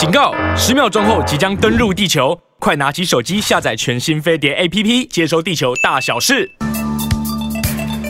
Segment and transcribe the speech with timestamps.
[0.00, 0.32] 警告！
[0.56, 6.50] 十秒钟后即将登陆地球，快拿起手机下载全新飞碟 APP，接收地球大小事。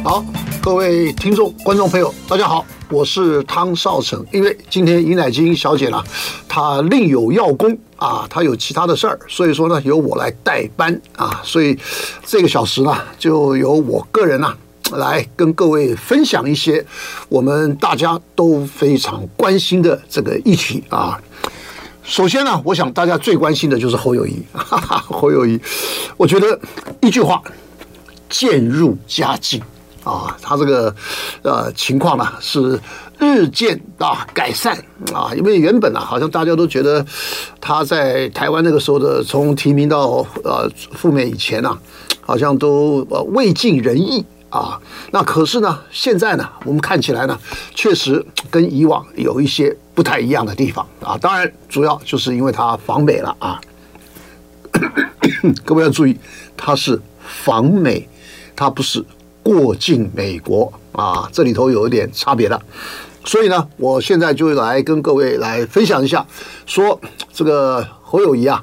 [0.05, 0.25] 好，
[0.63, 4.25] 各位听众、观众朋友，大家好，我是汤少成。
[4.31, 6.01] 因为今天尹乃菁小姐呢，
[6.49, 11.77] 她另有要功啊，她有其他的事儿，所以说呢，由我来代班啊，所以
[12.25, 14.57] 这个小时呢，就由我个人呢、啊。
[14.97, 16.85] 来跟各位分享一些
[17.29, 21.17] 我们大家都非常关心的这个议题啊。
[22.11, 25.61] 首先呢，我想大家最关心的就是侯友谊，哈哈，侯友谊，
[26.17, 26.59] 我觉得
[27.01, 27.41] 一句话，
[28.29, 29.63] 渐入佳境
[30.03, 30.93] 啊，他这个
[31.43, 32.81] 呃情况呢是
[33.21, 34.77] 日渐啊改善
[35.15, 37.07] 啊，因为原本呢好像大家都觉得
[37.61, 41.79] 他在台湾那个时候的从提名到呃赴美以前呢，
[42.23, 44.27] 好像都呃未尽人意。
[44.51, 44.81] 啊，
[45.13, 47.39] 那可是呢，现在呢，我们看起来呢，
[47.73, 51.17] 确实跟以往有一些不太一样的地方啊。
[51.17, 53.61] 当然，主要就是因为他访美了啊。
[55.65, 56.19] 各位要注意，
[56.57, 57.01] 他是
[57.45, 58.09] 访美，
[58.57, 59.05] 他不是
[59.43, 62.61] 过境美国啊，这里头有一点差别的。
[63.25, 66.27] 所以呢，我现在就来跟各位来分享一下，
[66.67, 67.01] 说
[67.33, 68.61] 这个侯友谊啊，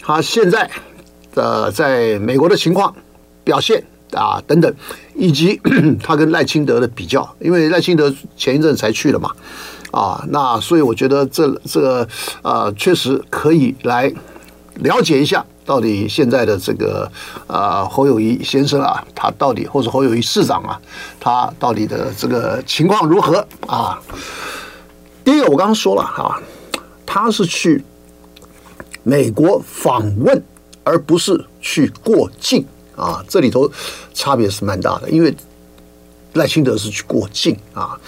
[0.00, 0.68] 他现在
[1.32, 2.92] 的在美国的情况
[3.44, 3.84] 表现。
[4.12, 4.72] 啊，等等，
[5.14, 5.60] 以及
[6.02, 9.30] 他跟赖清德的比较，因为赖清德前一阵才去了嘛，
[9.90, 12.08] 啊，那所以我觉得这这个
[12.42, 14.12] 呃，确实可以来
[14.76, 17.10] 了解一下，到底现在的这个
[17.46, 20.80] 呃侯友谊先生啊，他到底或者侯友谊市长啊，
[21.20, 24.00] 他到底的这个情况如何啊？
[25.24, 26.40] 第一个，我刚刚说了哈、啊，
[27.06, 27.84] 他是去
[29.04, 30.42] 美国访问，
[30.82, 32.66] 而不是去过境。
[33.02, 33.70] 啊，这里头
[34.14, 35.34] 差别是蛮大的，因为
[36.34, 37.98] 赖清德是去过境啊，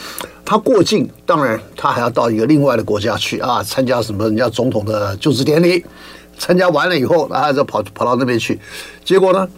[0.45, 5.85] 他过境，当然他还要到一个另外的国家去啊，参加什么人家总统的就职典礼，
[6.39, 8.61] 参加完了以后，啊，再跑跑到那边去，
[9.05, 9.49] 结果呢，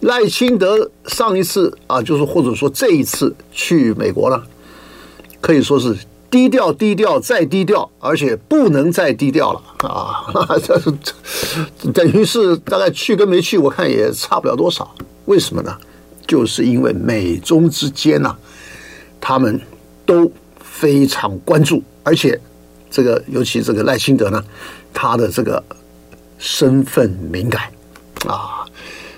[0.00, 4.42] 赖清德上一次啊，就是或者说这一次去美国了，
[5.40, 5.96] 可以说是。
[6.32, 10.24] 低调，低调，再低调，而且不能再低调了啊！
[10.64, 10.90] 这是
[11.92, 14.94] 等于是大概去跟没去，我看也差不了多少。
[15.26, 15.76] 为什么呢？
[16.26, 18.34] 就是因为美中之间呢、
[19.20, 19.60] 他们
[20.06, 22.40] 都非常关注，而且
[22.90, 24.42] 这个尤其这个赖清德呢，
[24.94, 25.62] 他的这个
[26.38, 27.64] 身份敏感
[28.26, 28.64] 啊，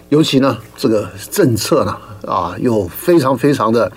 [0.09, 3.93] 尤其呢这个政策呢啊，又非常非常的。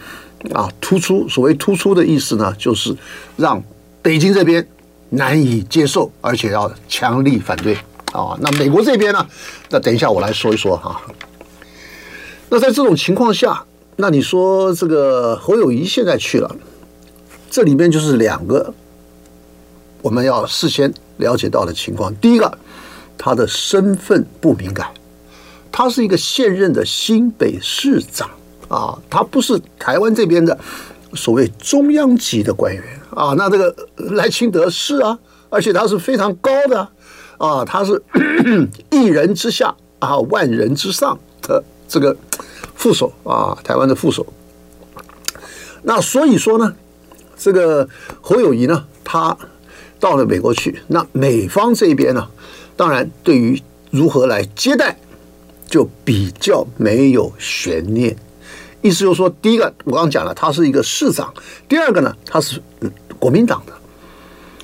[0.53, 2.95] 啊，突出所谓突出的意思呢，就是
[3.35, 3.61] 让
[4.01, 4.65] 北京这边
[5.09, 7.75] 难以接受，而且要强力反对
[8.13, 8.37] 啊。
[8.39, 9.27] 那美国这边呢？
[9.69, 11.01] 那等一下我来说一说哈。
[12.49, 13.63] 那在这种情况下，
[13.97, 16.55] 那你说这个侯友谊现在去了，
[17.49, 18.73] 这里面就是两个
[20.01, 22.13] 我们要事先了解到的情况。
[22.15, 22.57] 第一个，
[23.17, 24.89] 他的身份不敏感，
[25.71, 28.29] 他是一个现任的新北市长。
[28.67, 30.57] 啊，他不是台湾这边的
[31.13, 33.33] 所谓中央级的官员啊。
[33.37, 35.17] 那这个赖清德是啊，
[35.49, 36.87] 而且他是非常高的
[37.37, 38.01] 啊，他是
[38.91, 42.15] 一人之下啊，万人之上的这个
[42.75, 44.25] 副手啊，台湾的副手。
[45.83, 46.73] 那所以说呢，
[47.37, 47.87] 这个
[48.21, 49.37] 侯友谊呢，他
[49.99, 52.27] 到了美国去，那美方这边呢，
[52.75, 54.99] 当然对于如何来接待，
[55.69, 58.15] 就比较没有悬念。
[58.87, 61.27] 意思就是说，第一个我刚刚讲了，他是一个市长；
[61.67, 62.61] 第二个呢，他是
[63.19, 63.73] 国民党的。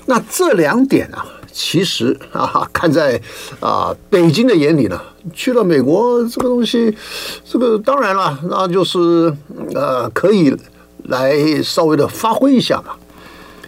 [0.05, 3.21] 那这两点啊，其实啊，看在
[3.59, 5.01] 啊北京的眼里呢，
[5.33, 6.95] 去了美国这个东西，
[7.43, 9.35] 这个当然了，那就是
[9.73, 10.55] 呃可以
[11.03, 12.93] 来稍微的发挥一下嘛，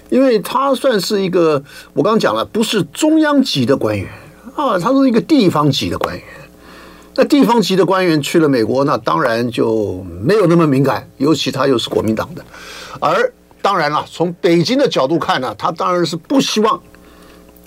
[0.10, 1.62] 因为他算是一个
[1.94, 4.10] 我刚刚讲了，不是中央级的官员
[4.56, 6.24] 啊，他是一个地方级的官员。
[7.18, 12.44] 那地方级的官员去了美国，那当然就没有那么敏感，尤其他又是国民党的。
[13.00, 13.32] 而
[13.62, 16.82] 当然了，从北京的角度看呢，他当然是不希望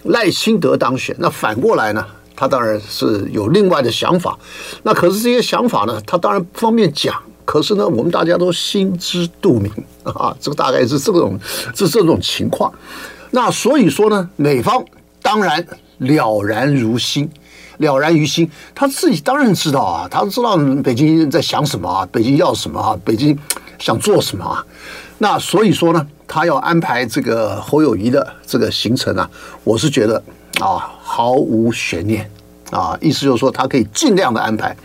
[0.04, 1.16] 赖清德当选。
[1.18, 2.04] 那反过来呢，
[2.36, 4.38] 他当然是有另外的想法。
[4.82, 7.14] 那可是这些想法呢，他当然不方便讲。
[7.46, 9.72] 可是呢，我们大家都心知肚明
[10.04, 11.40] 啊，这个大概是这种
[11.74, 12.70] 是这种情况。
[13.30, 14.84] 那所以说呢，美方
[15.22, 15.66] 当然
[15.96, 17.30] 了然如心。
[17.78, 23.36] 了然于心，他自己当然知道啊，他知道北京在想什么啊，北京要什么啊，北京
[23.78, 24.64] 想做什么啊。
[25.18, 29.28] 那所以说呢，他要安排这个侯友谊的这个行程啊，
[29.64, 30.22] 我是觉得
[30.60, 32.30] 啊，毫无悬念
[32.70, 34.76] 啊，意思就是说他可以尽量的安排。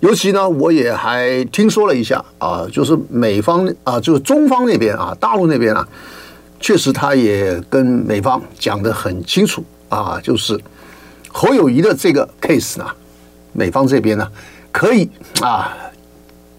[0.00, 5.88] 尤其呢，我也还听说了一下啊，就是美方啊，就是中方那边啊，大陆那边啊，
[6.60, 10.60] 确实他也跟美方讲得很清楚啊，就是
[11.36, 12.86] 侯友谊的这个 case 呢，
[13.52, 14.26] 美方这边呢
[14.72, 15.06] 可以
[15.42, 15.76] 啊，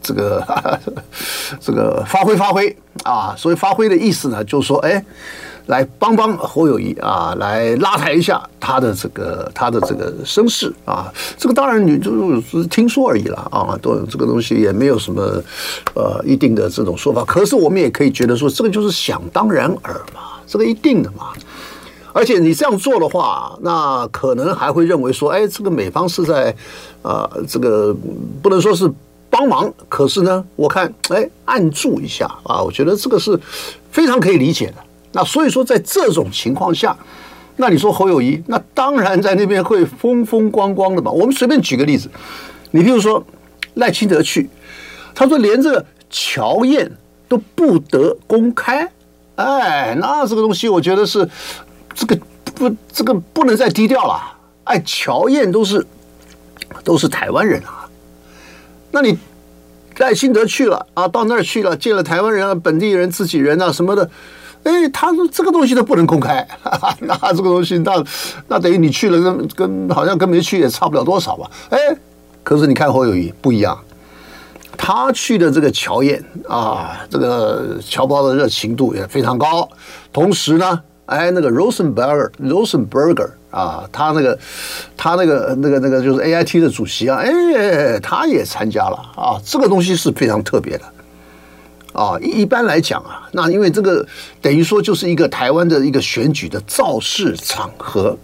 [0.04, 0.80] 这个
[1.60, 5.04] 这个发挥发挥啊，所以发挥的意思呢，就是说，哎。
[5.68, 15.22] 来帮帮侯友谊啊，来拉抬一下他的这个他的这个声势啊，这个当然你就是听说而已了啊，都这个东西也没有什么
[15.94, 17.22] 呃一定的这种说法。
[17.26, 21.34] 可是我们也可以觉得说，这个就是想当然耳嘛，这个一定的嘛。
[22.18, 26.50] 而且你这样做的话，那可能还会认为说，哎，这个美方是在
[27.04, 27.96] 啊、呃，这个
[28.42, 28.92] 不能说是
[29.30, 33.40] 帮忙，可是呢，我看哎按住一下啊，我觉得这个是
[33.92, 34.78] 非常可以理解的。
[35.12, 36.98] 那所以说，在这种情况下，
[37.58, 41.12] 那你说侯友谊，那当然在那边会风风光光的嘛。
[41.12, 42.10] 我们随便举个例子，
[42.72, 43.24] 你比如说
[43.76, 44.50] 赖清德去，
[45.14, 46.92] 他说连这个乔宴
[47.28, 48.92] 都不得公开，
[49.36, 51.28] 哎，那这个东西我觉得是
[51.98, 52.16] 这个
[52.54, 54.22] 不这个不能再低调了。
[54.66, 55.84] 哎，乔宴都是
[56.84, 57.90] 都是台湾人啊，
[58.92, 59.18] 那你
[59.98, 64.08] 赖清德去了啊，到那儿去了，见了台湾人啊，本地人、自己人啊什么的。
[64.64, 68.04] 哎，他说这个东西都不能公开，哈哈，那这个东西那
[68.48, 71.50] 那等于你去了跟跟好像跟没去也差不了多少吧？
[71.70, 71.80] 哎，
[72.44, 73.80] 可是你看侯友谊不一样，
[74.76, 79.68] 他去的这个乔宴啊，这个侨胞的热情度也非常高。
[80.12, 84.38] 同时呢，哎，那个 Rosenberger Rosenberger 啊，他那个
[84.96, 90.84] 他那个那个那个就是 AIT 的主席啊，哎，他也参加了啊，这个东西是非常特别的。
[91.94, 94.06] 啊，一般来讲啊，那因为这个
[94.40, 98.16] 等于说就是一个台湾的一个选举的造势场合，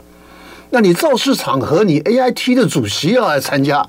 [0.69, 3.83] 那你造势场合，你 AIT 的主席要来参加，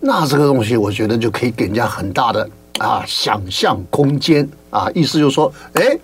[0.00, 2.48] 那这个东西我觉得就可以给人家很大的
[2.78, 5.98] 啊想象空间啊，意思就是说，哎，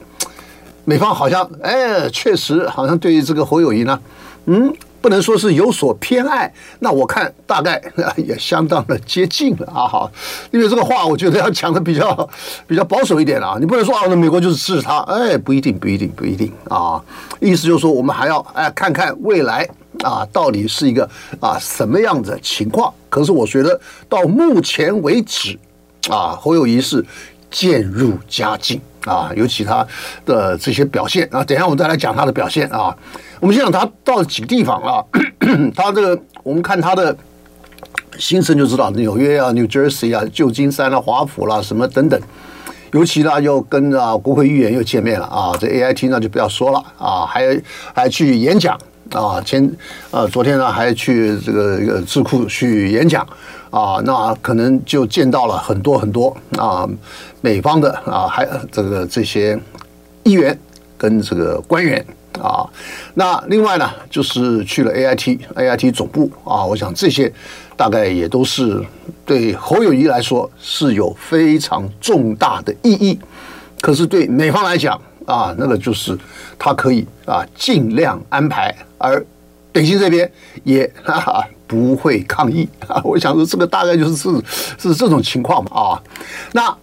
[0.85, 4.01] 美方好像哎确实好像对于这个侯友谊呢，
[4.47, 4.75] 嗯。
[5.05, 7.79] 不能说是有所偏爱，那我看大概
[8.17, 9.87] 也相当的接近了啊！
[9.87, 10.11] 好，
[10.51, 12.27] 因为这个话我觉得要讲的比较
[12.67, 16.99] 比较保守一点了啊，你不能说啊，那美国就是支持他，哎，不一定，不一定，不一定啊！
[17.39, 19.69] 意思就是说，我们还要哎看看未来
[20.03, 21.07] 啊，到底是一个
[21.39, 22.91] 啊什么样的情况。
[23.11, 23.79] 可是我觉得
[24.09, 25.59] 到目前为止
[26.09, 27.05] 啊，侯友谊是
[27.51, 29.87] 渐入佳境啊，尤其他
[30.27, 31.29] 的这些表现。
[31.31, 32.97] 啊，等一下我们再来讲他的表现啊。
[33.41, 35.05] 我们先讲他到了几个地方啊，
[35.75, 37.15] 他这个我们看他的
[38.19, 42.19] 行程就知道，纽约啊、New Jersey 啊、旧金山啊、华府啦、什么等等，
[42.93, 45.27] 尤其呢又跟啊国会议员又见面了。
[45.27, 46.79] 啊，这 AIT 呢就不要说了。
[46.99, 47.61] 啊，还
[47.95, 48.79] 还去演讲。
[49.13, 49.71] 啊，前
[50.11, 53.27] 呃昨天呢还去这个一个智库去演讲。
[53.75, 56.89] 啊，那可能就见到了很多很多啊
[57.41, 59.59] 美方的啊还这个这些
[60.23, 60.57] 议员
[60.97, 62.05] 跟这个官员。
[62.41, 62.67] 啊，
[63.15, 67.33] 那另外呢，就是去了 AIT，AIT 总部啊，我想这些
[67.77, 68.85] 大概也都是
[69.25, 73.19] 对侯友谊来说是有非常重大的意义。
[73.81, 76.19] 可是对美方来讲啊，那个就是
[76.59, 79.25] 他可以啊尽量安排，而
[79.71, 80.29] 北京这边
[80.65, 83.01] 也哈哈不会抗议啊。
[83.05, 84.31] 我想说这个大概就是是
[84.79, 86.03] 是这种情况嘛啊，
[86.53, 86.77] 那。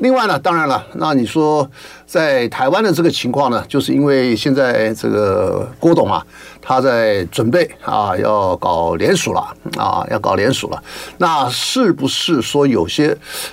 [0.00, 1.68] 另外呢，当然了，那你说
[2.06, 6.24] 在台湾的这个情况呢，就是因为现在这个郭董啊，
[6.62, 9.40] 他在准备啊要搞联署了
[9.76, 10.80] 啊，要搞联署了。
[11.16, 13.06] 那是不是说有些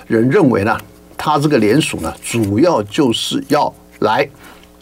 [0.06, 0.78] 人认为呢，
[1.16, 4.24] 他这个联署呢，主要就是要来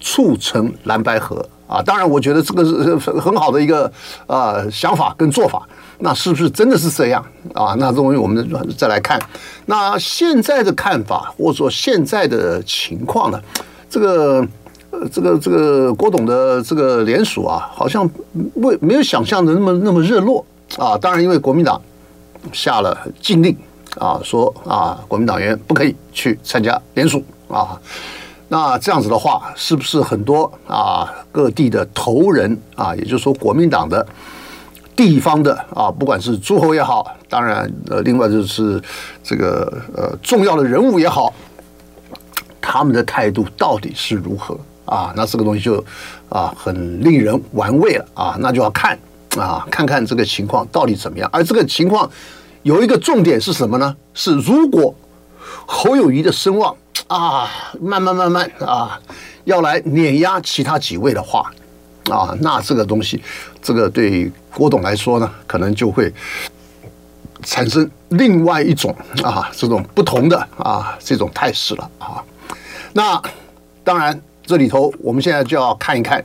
[0.02, 1.80] 促成蓝白合啊？
[1.80, 3.90] 当然，我觉得这个是很好的一个
[4.26, 5.66] 呃想法跟做法。
[5.98, 7.24] 那是不是真的是这样
[7.54, 7.74] 啊？
[7.78, 8.46] 那终于我们
[8.76, 9.18] 再来看，
[9.66, 13.40] 那现在的看法或者说现在的情况呢？
[13.88, 14.46] 这个
[14.90, 18.08] 呃，这个这个郭董的这个联署啊，好像
[18.54, 20.44] 未没有想象的那么那么热络
[20.76, 20.98] 啊。
[20.98, 21.80] 当然，因为国民党
[22.52, 23.56] 下了禁令
[23.98, 27.80] 啊，说啊，国民党员不可以去参加联署啊。
[28.48, 34.04] 那这样子的话，是不是很多啊各地的头人啊，也就是说国民党的？
[34.96, 38.80] 地方的啊，不管是诸侯也好，当然呃，另外就是
[39.22, 41.34] 这个呃重要的人物也好，
[42.60, 45.12] 他们的态度到底是如何啊？
[45.16, 45.84] 那这个东西就
[46.28, 48.96] 啊很令人玩味了啊，那就要看
[49.36, 51.28] 啊，看看这个情况到底怎么样。
[51.32, 52.08] 而这个情况
[52.62, 53.96] 有一个重点是什么呢？
[54.14, 54.94] 是如果
[55.66, 56.74] 侯友谊的声望
[57.08, 59.00] 啊慢慢慢慢啊
[59.42, 61.52] 要来碾压其他几位的话。
[62.10, 63.22] 啊，那这个东西，
[63.62, 66.12] 这个对郭董来说呢，可能就会
[67.42, 72.22] 产生另外一种啊，这种不同的啊这种态势了啊。
[72.92, 73.20] 那
[73.82, 76.22] 当然，这里头我们现在就要看一看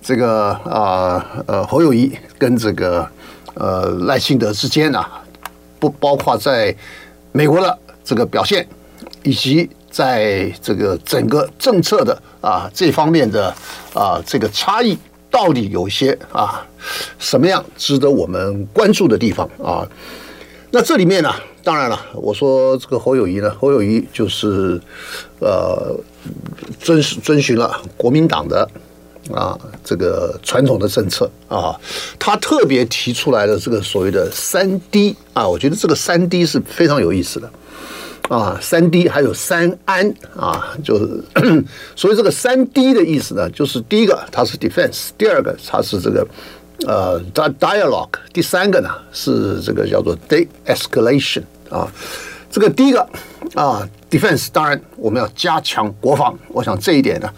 [0.00, 3.08] 这个啊呃侯友谊跟这个
[3.54, 5.22] 呃赖清德之间啊，
[5.78, 6.74] 不包括在
[7.30, 8.66] 美国的这个表现，
[9.22, 13.54] 以及在这个整个政策的啊这方面的
[13.94, 14.98] 啊这个差异。
[15.32, 16.64] 到底有些啊，
[17.18, 19.88] 什么样值得我们关注的地方啊？
[20.70, 21.34] 那这里面呢，
[21.64, 24.80] 当然了，我说这个侯友谊呢，侯友谊就是
[25.40, 25.96] 呃，
[26.78, 28.68] 遵遵循了国民党的
[29.32, 31.74] 啊这个传统的政策啊，
[32.18, 37.50] 他特别提出来的这个所谓的三 D 啊，我觉得这个三 D 是非常有意思的。
[38.32, 41.22] 啊，三 D 还有三安啊，就是
[41.94, 46.26] 所以这个三 D 的意思呢，就是第一个它是 defense，第二个它是这个
[46.86, 51.86] 呃 dialogue，第三个呢是这个叫做 de-escalation 啊。
[52.50, 53.06] 这个第一个
[53.54, 57.28] 啊 defense，当然我们要加强国防，我想这一点呢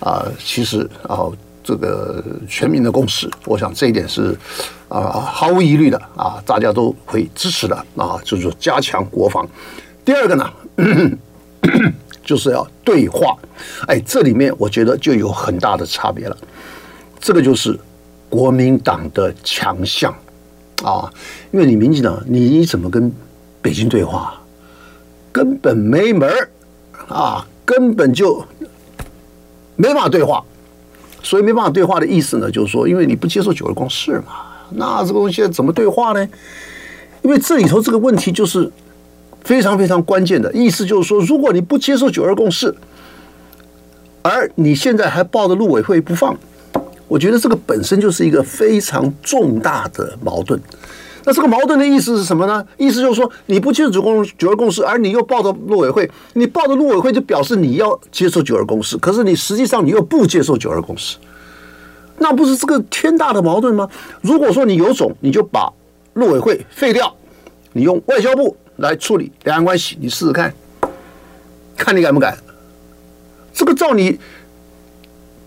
[0.00, 1.20] 啊，其实啊
[1.64, 4.36] 这个全民的共识，我想这一点是
[4.88, 9.48] 啊毫无疑虑的啊，大家都会支持的啊，就是加强国防。
[10.04, 10.52] 第二个呢，
[12.24, 13.36] 就是要对话。
[13.86, 16.36] 哎，这里面我觉得就有很大的差别了。
[17.20, 17.78] 这个就是
[18.28, 20.12] 国民党的强项
[20.82, 21.08] 啊，
[21.52, 23.12] 因为你民进党，你怎么跟
[23.60, 24.34] 北京对话？
[25.30, 26.50] 根本没门儿
[27.06, 28.44] 啊，根本就
[29.76, 30.44] 没办法对话。
[31.22, 36.28] 所以没办法对话的意思呢，就是说，因为你不接受九二共识嘛，那这个东西怎么对话呢？
[37.22, 38.68] 因为这里头这个问题就是。
[39.44, 42.74] 非常非常关键的意思就是说，如果你不接受九二共识，
[44.22, 46.36] 而你现在还抱着陆委会不放，
[47.08, 50.60] 我觉得这个本身就是一个非常重大的矛盾。
[51.24, 52.64] 那这个矛盾的意思是什么呢？
[52.76, 54.00] 意思就是说，你不接受九
[54.50, 61.16] 二共识，而你又抱着陆委会，你抱着陆委会就表示你要接受九二共识，可是你实际上你又不接受九二共识，
[62.18, 63.88] 那不是这个天大的矛盾吗？
[64.20, 65.72] 如果说你有种，你就把
[66.14, 67.14] 陆委会废掉，
[67.72, 68.56] 你用外交部。
[68.76, 70.52] 来处理两岸关系，你试试看，
[71.76, 72.36] 看你敢不敢？
[73.52, 74.18] 这个照你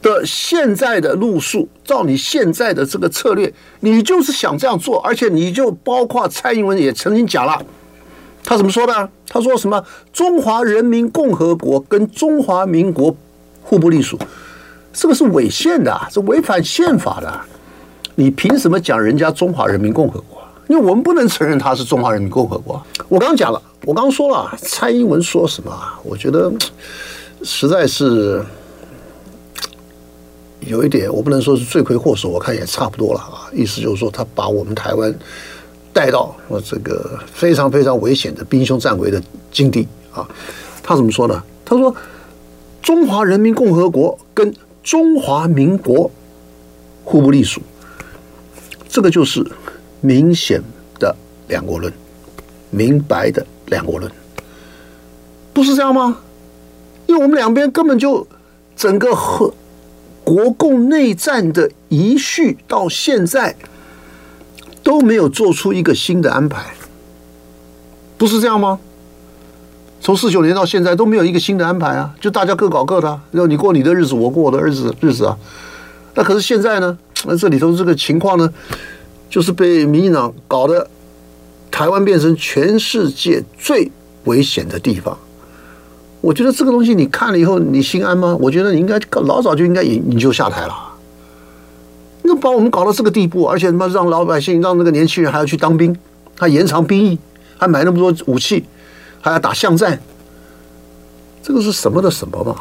[0.01, 7.59] 的现在的路数，照你现在的这个策略，你就是想这样做，而且你就包括蔡英文也曾经讲了，
[8.43, 9.09] 他怎么说的？
[9.27, 9.83] 他说什么？
[10.13, 13.15] 中华人民共和国跟中华民国
[13.63, 14.17] 互不隶属，
[14.93, 17.41] 这个是违宪的，是违反宪法的。
[18.13, 20.34] 你凭什么讲人家中华人民共和国？
[20.67, 22.81] 因为我们不能承认它是中华人民共和国。
[23.07, 25.71] 我刚讲了，我刚刚说了，蔡英文说什么？
[26.03, 26.51] 我觉得
[27.43, 28.43] 实在是
[30.61, 33.45] 有一点，我不能说是罪魁祸首，我看也差不多了啊。
[33.53, 35.13] 意思就是说，他把我们台湾
[35.93, 40.27] 带到我这个非常非常危险的兵凶战危的境地啊。
[40.81, 41.43] 他怎么说呢？
[41.63, 41.95] 他说
[42.81, 44.51] ：“中华人民共和国跟
[44.83, 46.09] 中华民国
[47.03, 47.61] 互不隶属。”
[48.89, 49.45] 这个就是。
[50.05, 50.61] 明显
[50.99, 51.15] 的
[51.47, 51.91] 两国论，
[52.69, 54.11] 明白的两国论，
[55.51, 56.19] 不是这样吗？
[57.07, 58.27] 因为我们两边根本就
[58.75, 59.51] 整个和
[60.23, 63.55] 国共内战的遗绪到现在
[64.83, 66.75] 都没有做出一个新的安排，
[68.17, 68.79] 不是这样吗？
[70.01, 75.35] 从四九年到现在都没有一个新的安排啊，就大家各搞各的，然后你过你的日子，我过我的日子日子啊。
[76.13, 76.95] 那可是现在呢？
[77.25, 78.53] 那这里头这个情况呢？
[79.29, 80.87] 就是被民进党搞得
[81.69, 83.91] 台湾变成全世界最
[84.23, 85.17] 危险的地方。
[86.21, 88.35] 我觉得这个东西你看了以后，你心安吗？
[88.39, 90.73] 我觉得你应该老早就应该引引咎下台了。
[92.23, 95.95] 那把我们搞到这个地步，而且他妈让老百姓、让那个年轻人还要去当兵，
[96.39, 97.19] 还延长兵役，
[97.57, 98.65] 还买那么多武器，
[99.21, 100.01] 还要打巷战，
[101.43, 102.55] 这个是什么的什么嘛？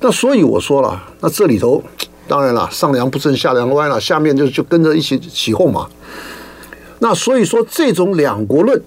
[0.00, 1.82] 那所以我说了，那这里头。
[2.28, 5.86] 当然了，上梁不正下梁歪了，下面就就跟着一起起哄嘛。
[6.98, 8.80] 那所以说，这种两国论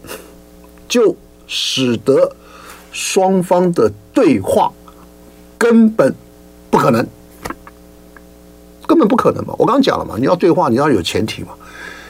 [0.87, 1.15] 就
[1.47, 2.31] 使得
[2.91, 4.71] 双方的对话
[5.57, 6.13] 根本
[6.69, 7.05] 不可能，
[8.85, 9.53] 根本不可能嘛。
[9.57, 11.49] 我刚刚讲了嘛，你要对话，你要有前提嘛。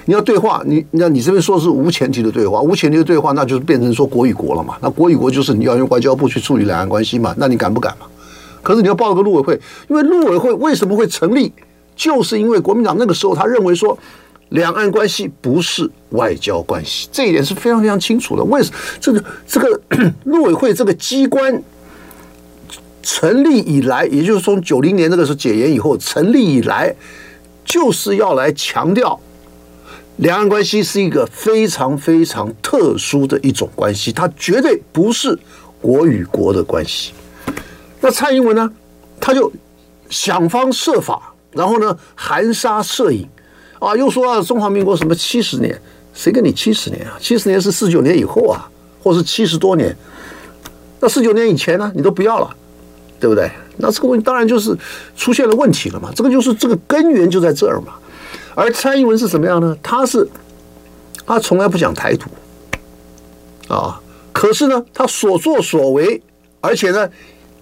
[0.06, 4.76] 你要对话，你那你这边说是无前提的对话，无前提的对话，那就是变成说国与国了嘛。
[4.82, 7.36] 那国与国就是你要用外交部去处理两岸关系嘛。
[7.38, 8.08] 那你敢不敢嘛？
[8.62, 11.52] 可是你要报个陆委会，因为陆委会为什么会成立？
[11.96, 13.98] 就是因为国民党那个时候他认为说，
[14.50, 18.44] 两岸关系不是外交关系，这一点是非常非常清楚的。
[18.46, 19.82] 为什这个这个
[20.24, 21.62] 陆委会这个机关
[23.04, 26.96] 成立以来，也就是从九零年那个时候解严以后成立以来，
[27.66, 29.20] 就是要来强调
[30.18, 35.38] 两岸关系是一个非常非常特殊的一种关系，它绝对不是
[35.82, 37.12] 国与国的关系。
[38.02, 38.72] 那蔡英文呢？
[39.22, 39.52] 他就
[40.10, 43.28] 想方设法，然后呢含沙射影
[43.80, 45.80] 啊，又说啊中华民国什么七十年，
[46.14, 47.18] 谁跟你七十年啊？
[47.20, 48.70] 七十年是四九年以后啊，
[49.04, 49.94] 或是七十多年。
[51.02, 52.56] 那四九年以前呢，你都不要了，
[53.20, 53.52] 对不对？
[53.78, 54.78] 那这个问题当然就是
[55.18, 56.10] 出现了问题了嘛。
[56.16, 57.94] 这个就是这个根源就在这儿嘛。
[58.56, 59.78] 而蔡英文是怎么样呢？
[59.84, 60.28] 他是
[61.26, 62.30] 他从来不讲台独
[63.74, 64.00] 啊，
[64.32, 66.22] 可是呢，他所作所为，
[66.60, 67.10] 而且呢，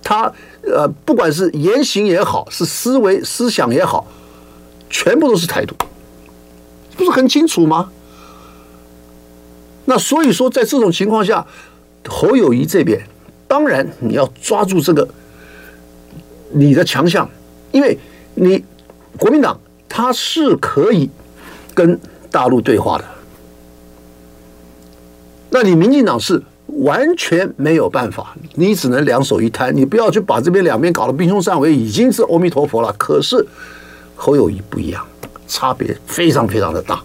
[0.10, 0.32] 他
[0.64, 4.08] 呃，不管是言行也好，是思维思想也好，
[4.90, 5.76] 全部都是台独，
[6.96, 7.92] 不是很清楚吗？
[9.84, 11.46] 那所以说，在这种情况下，
[12.08, 13.06] 侯友谊这边。
[13.50, 15.06] 当然，你要抓住这个
[16.52, 17.30] 你的强项，
[17.74, 18.00] 因为
[18.36, 18.64] 你
[19.20, 19.60] 国民党
[19.90, 21.10] 他是可以
[21.74, 22.00] 跟
[22.32, 23.04] 大陆对话的，
[25.50, 26.42] 那你民进党是
[26.84, 32.94] 完全没有办法，你只能两手一摊，你不要去把这边两边搞得兵凶战危，已经是阿弥陀佛了。
[32.98, 33.46] 可是
[34.16, 35.06] 侯友谊不一样，
[35.48, 37.02] 差别非常非常的大。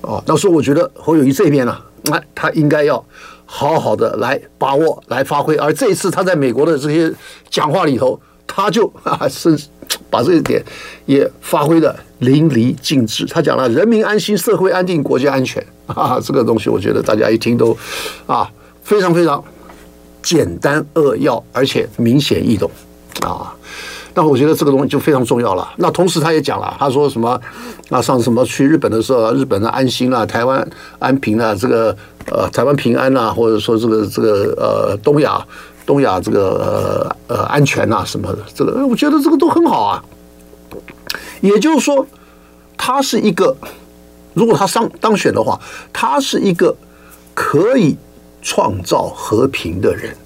[0.00, 3.04] 哦，那所以我觉得侯友谊这边呢，那他应该要。
[3.48, 5.54] 好好的来把握，来发挥。
[5.54, 7.14] 而这一次他在美国的这些
[7.48, 9.58] 讲话里头，他就 啊是
[10.10, 10.62] 把这一点
[11.06, 13.26] 也发挥的淋漓尽致。
[13.26, 17.76] 他讲了人民安心、社会安定、国家安全 啊，这个东西我觉得大家一听都
[18.26, 18.50] 啊
[18.82, 19.42] 非常非常
[20.22, 22.70] 简单扼要，而且明显易懂
[23.20, 23.54] 啊。
[24.14, 25.68] 那我觉得这个东西就非常重要了。
[25.76, 27.38] 那同时他也讲了，他说什么
[27.90, 28.00] 啊？
[28.00, 30.66] 上什么去日本的时候，日本的安心啊，台湾
[30.98, 31.94] 安平啊，这个
[32.30, 35.46] 呃台湾平安啊，或者说这个这个呃东亚
[35.86, 40.04] 东亚这个呃呃安全啊什么的，这个我觉得这个都很好啊。
[41.40, 42.04] 也就是说，
[42.76, 43.56] 他是一个，
[44.34, 45.58] 如果他上当选的话，
[45.92, 46.74] 他是一个
[47.34, 47.96] 可以
[48.42, 50.16] 创造和平的人。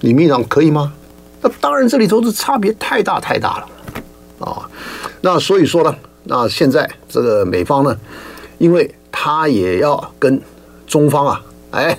[0.00, 0.92] 李秘书长可以吗？
[1.42, 4.70] 那当然，这里头的差别太大太大了啊！
[5.20, 5.94] 那所以说呢，
[6.24, 7.96] 那现在这个美方呢，
[8.58, 10.40] 因为他也要跟
[10.86, 11.42] 中方啊，
[11.72, 11.98] 哎，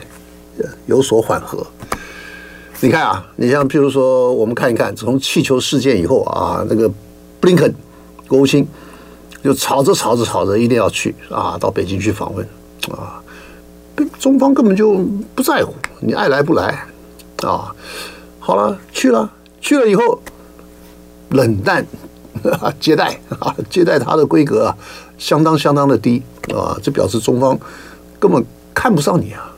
[0.85, 1.65] 有所缓和。
[2.79, 6.87] 你看啊，你像譬如说，我们看一看，从气球事件以后啊，那个
[7.39, 7.73] 布林肯
[8.27, 8.67] 国务卿
[9.43, 12.47] 就吵着吵着吵着，一定要去啊，到北京去访问
[12.91, 13.19] 啊，
[14.19, 16.85] 中方根本就不在乎，你爱来不来
[17.43, 17.73] 啊？
[18.39, 20.19] 好了，去了，去了以后，
[21.29, 21.85] 冷淡
[22.79, 24.77] 接待啊，接待他的规格啊，
[25.17, 26.21] 相当相当的低
[26.53, 27.57] 啊，这表示中方
[28.19, 29.51] 根本看不上你啊。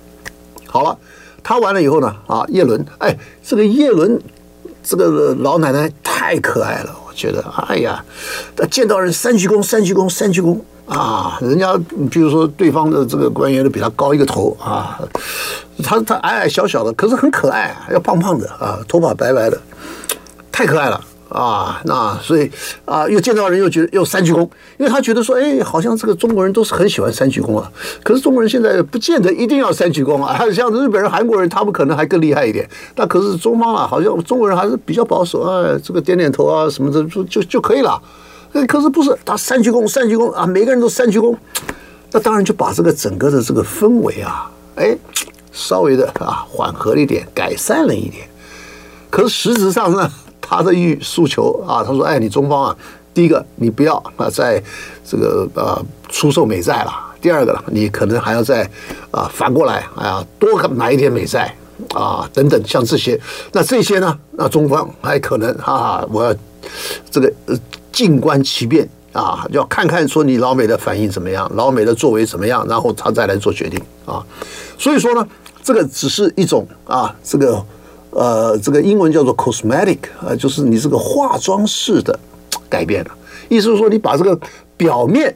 [0.67, 0.97] 好了，
[1.43, 4.19] 他完了以后呢，啊，叶伦，哎，这个叶伦，
[4.83, 8.03] 这个老奶奶太可爱了，我觉得，哎呀，
[8.55, 10.59] 他见到人三鞠躬，三鞠躬，三鞠躬。
[10.89, 14.99] 啊，人家比如说对方的这个官员都比他高一个头啊，
[15.83, 19.61] 他他矮矮小小的，可是很可爱啊，要胖胖的啊，头发白白的，
[20.51, 21.81] 太可爱了啊。
[21.85, 22.51] 那所以
[22.85, 24.41] 啊，又见到人又觉得又三鞠躬，
[24.77, 27.71] 因为他觉得说，哎，好像这个中国人都是很喜欢三鞠躬啊。
[28.03, 32.69] 可是中国人现在不见得一定要三鞠躬啊， 像日本人、韩国人，他们可能还更厉害一点。
[32.95, 38.01] 那可是中方啊，好像中国人还是比较保守啊，这个点点头啊什么的就就就可以了。
[38.67, 41.37] 可是不是他三鞠躬，三鞠躬啊，每个人都三鞠躬，
[42.11, 44.97] 那当然就把这个整个的这个氛围啊，哎，
[45.51, 48.27] 稍微的啊缓和了一点，改善了一点。
[49.11, 50.11] 可是实质上呢，
[50.49, 52.75] 他的欲诉求啊，他说：“哎，你中方啊，
[53.13, 54.61] 第一个你不要啊，在
[55.05, 58.67] 这个呃出售美债了；第二个呢，你可能还要再
[59.11, 61.55] 啊反过来哎呀多买一点美债
[61.93, 63.19] 啊等等，像这些。
[63.51, 66.33] 那这些呢，那中方还可能啊，我要
[67.11, 67.31] 这个。”
[67.91, 74.23] 静观其变啊，要看看说你老美的反应怎么样，老美的作为怎么样，然后他再来做决定啊。
[74.77, 75.27] 所以说呢，
[75.61, 77.61] 这个只是一种啊，这个
[78.11, 82.17] 呃，这个英文叫做 cosmetic 啊，就是你这个化妆式的
[82.69, 83.11] 改变了。
[83.47, 84.39] 意思是说，你把这个
[84.77, 85.35] 表面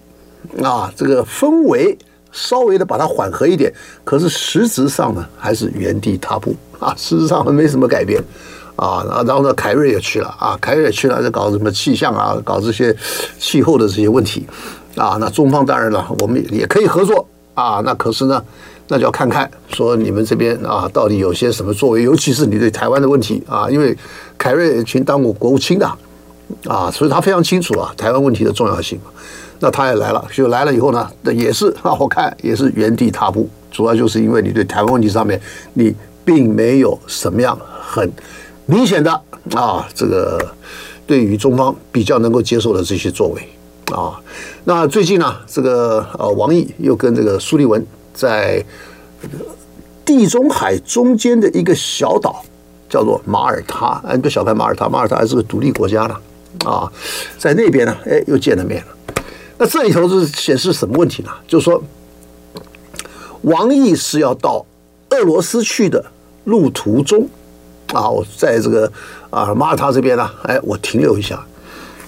[0.61, 1.97] 啊，这个氛围
[2.31, 8.21] 稍微的把它缓和一点，可是实质上呢，还是原地踏步啊， 实质上没什么改变。
[8.75, 12.93] 啊，然后呢，凯瑞也去了啊，凯瑞也去了，在搞什么气象啊，搞这些
[13.37, 14.47] 气候的这些问题
[14.95, 15.15] 啊。
[15.19, 17.83] 那中方当然了，我们也可以合作啊。
[17.85, 18.43] 那可是呢，
[18.87, 23.97] 那就要看看说你们这边啊，到底有些什么作为，尤其是你对台湾的问题啊，因为
[24.37, 25.85] 凯瑞群当过国务卿的
[26.67, 28.99] 啊，所以他非常清楚啊台湾问题的重要性。
[29.59, 35.39] 那他也来了，就来了以后呢，那也是啊， 我看也是原地踏步，主要就是因为你对台湾问题上面
[35.73, 38.11] 你并没有什么样很。
[38.65, 39.11] 明显的
[39.53, 40.39] 啊，这个
[41.05, 43.41] 对于中方比较能够接受的这些作为
[43.93, 44.19] 啊，
[44.63, 48.63] 那最近呢，这个呃，王毅又跟这个苏利文在
[50.05, 52.43] 地中海中间的一个小岛
[52.89, 56.15] 叫做马耳他，哎，别小看马耳他，马耳他还是个独立国家呢，
[56.65, 56.91] 啊，
[57.37, 59.13] 在那边呢，哎，又见了面了。
[59.57, 61.29] 那这里头是显示什么问题呢？
[61.47, 61.81] 就是说，
[63.41, 64.65] 王毅是要到
[65.09, 66.03] 俄罗斯去的
[66.45, 67.27] 路途中，
[67.93, 68.91] 啊，我在这个
[69.29, 71.43] 啊马耳他这边呢，哎，我停留一下。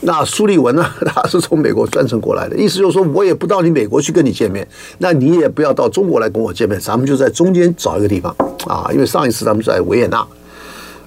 [0.06, 4.66] 那苏利文呢， 他是从美国专程过来的，意思就是说我也不到你美国去跟你见面，
[5.00, 8.34] 那你也不要到中国来跟我见面，咱们就在中间找一个地方
[8.68, 10.26] 啊，因为上一次咱们在维也纳。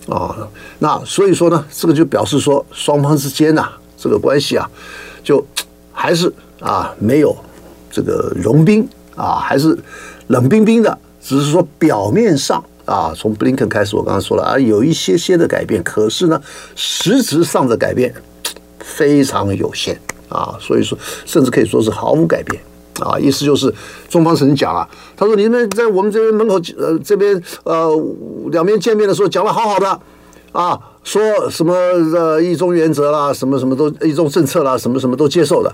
[0.09, 0.35] 啊，
[0.79, 3.63] 那所以说呢，这个就表示说双方之间呢、
[3.97, 4.69] 这个关系啊，
[5.23, 5.45] 就
[5.93, 7.37] 还是啊没有
[7.91, 9.79] 这个融冰啊，还是
[10.29, 16.41] 冷冰冰的，只是说表面上啊，从布林肯开始，我刚刚说了啊，有一些些的改变，可是呢，
[16.75, 18.11] 实质上的改变
[18.97, 22.61] 非常有限啊，所以说甚至可以说是毫无改变
[23.01, 23.73] 啊，意思就是
[24.09, 27.95] 中方曾经讲了，他说你们在我们这边门口呃这边呃。
[28.51, 30.01] 两边见面的时候讲的好好的，
[30.53, 31.21] 啊，说
[31.51, 35.71] 什么呃一中原则啦，什么什么都一中政策啦，什么什么都接受的。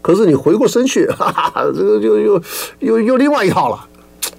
[0.00, 2.42] 可是你回过身去， 哈哈，这个又又
[2.78, 3.76] 又又另外一套了，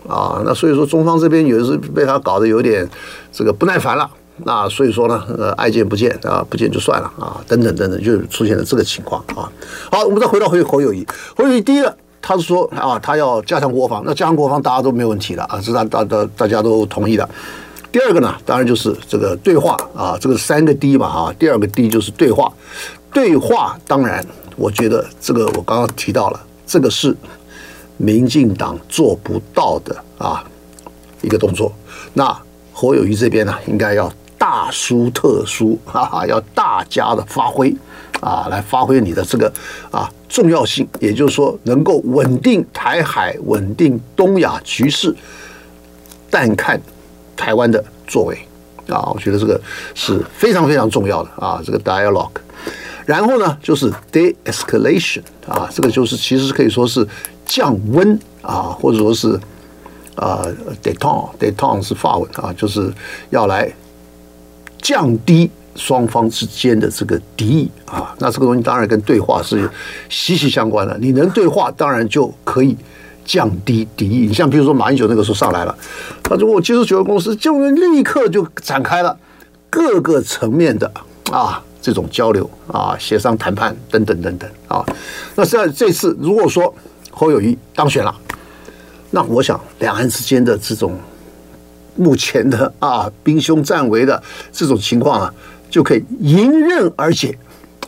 [0.08, 2.89] 啊，那所以说中方这边也是被他搞得有点
[3.34, 4.10] 这个不耐烦了，
[4.43, 9.51] 那所以说呢，呃，爱见不见啊，不见就算了啊，等等等等，就出现了这个情况啊。
[9.91, 11.95] 好，我们再回到回侯友谊，侯友谊第一个。
[12.27, 17.29] 他是说啊，他要加强国防，那加强国防大家都没有问题的啊，是大大大大家都同意的。
[17.91, 22.51] 第二个呢，当然就是这个对话啊，这个三个 D 嘛啊，第二个 D 就是对话。
[23.13, 27.15] 对话当然，我觉得这个我刚刚提到了，这个是
[27.97, 30.43] 民进党做不到的啊
[31.21, 31.71] 一个动作。
[32.13, 32.35] 那
[32.73, 34.11] 侯友谊这边呢，应该要
[34.45, 37.75] 大书特书， 哈哈，要大家的发挥
[38.21, 39.51] 啊，来发挥你的这个
[39.89, 40.08] 啊。
[40.29, 45.15] 重要性，也就是说，能够稳定台海、稳定东亚局势，
[46.29, 46.79] 但看
[47.36, 48.38] 台湾的作为
[48.88, 49.60] 啊，我觉得这个
[49.95, 52.29] 是非常非常重要的啊，这个 dialogue。
[53.05, 57.08] 然后呢，就是 de-escalation 啊，这个就是其实可以说是
[57.47, 59.39] 降温啊，或者说是
[60.15, 60.45] 啊
[60.84, 62.93] détente，détente 是法文啊，就是
[63.31, 63.71] 要来
[64.85, 65.49] 降低。
[65.77, 69.69] 双方之间的这个敌意啊，那这个东西当然跟对话是
[70.07, 70.97] 息息相关的。
[71.01, 72.77] 你能对话，当然就可以
[73.25, 74.25] 降低敌意。
[74.25, 75.77] 你像比如说马英九那个时候上来了，
[76.23, 79.13] 他说我接触九个公司，就立刻就展开了
[79.69, 80.89] 各个层面的
[81.29, 84.81] 啊这种交流啊、协商谈判等等等等啊。
[85.35, 86.73] 那在这次如果说
[87.11, 88.15] 侯友谊当选了，
[89.11, 90.97] 那我想两岸之间的这种
[91.95, 95.34] 目前的啊兵凶战危的这种情况啊。
[95.67, 97.38] 就可以迎刃而解，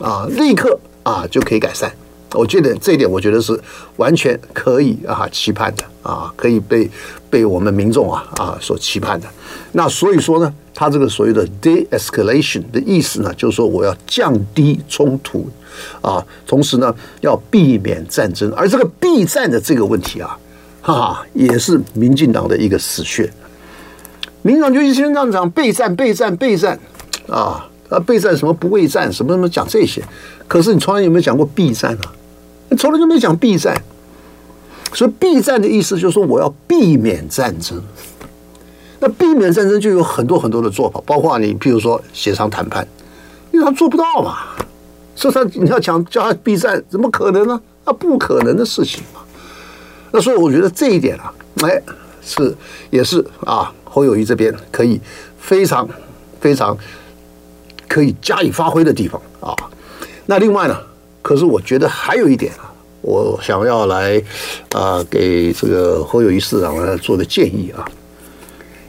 [0.00, 1.90] 啊，立刻啊就可以改善。
[2.32, 3.58] 我觉得这一点，我觉得是
[3.96, 6.90] 完全可以啊期盼的啊，可以被
[7.30, 9.26] 被我们民众啊啊所期盼的。
[9.72, 15.48] 那所以说呢，他这个所谓的 de-escalation 的意思呢，就是说我要降低冲突
[16.02, 18.52] 啊，同时呢要避免战争。
[18.52, 20.38] 而这个避战的这个问题啊，
[20.82, 23.32] 哈哈，也是民进党的一个死穴。
[24.42, 26.78] 民进党就一天这样讲备战、备战、备战
[27.28, 27.64] 啊。
[27.88, 30.04] 啊，备战什么不畏战，什么什么讲这些，
[30.46, 32.12] 可是你从来有没有讲过避战啊？
[32.68, 33.74] 你从来就没讲避战，
[34.92, 37.82] 所以避战的意思就是说我要避免战争。
[39.00, 42.86] 那避免战争就有很多很多的做法，包括你譬如说协商谈判，
[43.52, 44.36] 因为他做不到嘛，
[45.14, 47.58] 所以他你要讲叫他避战，怎么可能呢？
[47.86, 49.22] 那不可能的事情嘛。
[50.12, 51.82] 那所以我觉得这一点啊，哎，
[52.28, 52.54] 是
[52.90, 55.00] 也是啊，侯友谊这边可以
[55.40, 55.88] 非常
[56.40, 56.76] 非常。
[57.90, 59.56] 可以加以发挥的地方啊，
[60.26, 60.78] 那另外呢，
[61.22, 64.22] 可是我觉得还有一点啊，我想要来
[64.72, 67.82] 啊给这个侯友谊市长呢做个建议啊，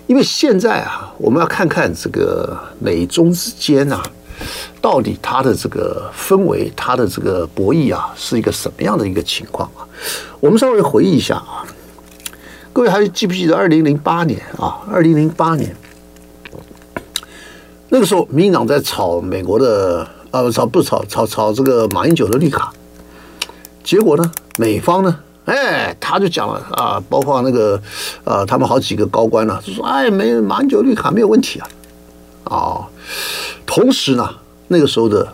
[0.06, 4.04] 因为现在啊，我们要看看这个美中之间啊，
[4.82, 9.88] 到底它的这个氛围，它的这个博弈啊，是一个什么样的一个情况啊？
[10.42, 11.64] 我们稍微回忆一下啊，
[12.80, 14.80] 各位还记不记得二零零八年啊？
[14.90, 15.76] 二零零八年。
[17.90, 22.72] 那个时候，民进党在炒美国的，呃，炒不炒炒炒这个马英九的绿卡，
[23.84, 27.82] 结果呢，美方呢，哎，他就讲了啊，包括那个，
[28.24, 31.68] 呃，他们好几个高官呢，就说，哎，没马英九绿卡没有问题啊，
[32.46, 32.88] 啊，
[33.66, 34.36] 同时呢，
[34.70, 35.26] 那个时候的《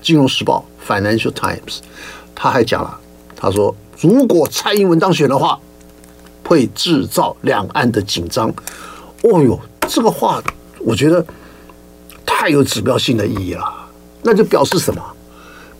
[0.00, 1.80] 金融时报》（Financial Times）
[2.36, 3.00] 他还讲了，
[3.34, 5.58] 他说，如果蔡英文当选的话，
[6.44, 8.48] 会制造两岸的紧张。
[9.22, 10.42] 哦哟，这个话，
[10.80, 11.24] 我觉得。
[12.24, 13.64] 太有指标性的意义了，
[14.22, 15.00] 那就表示什么？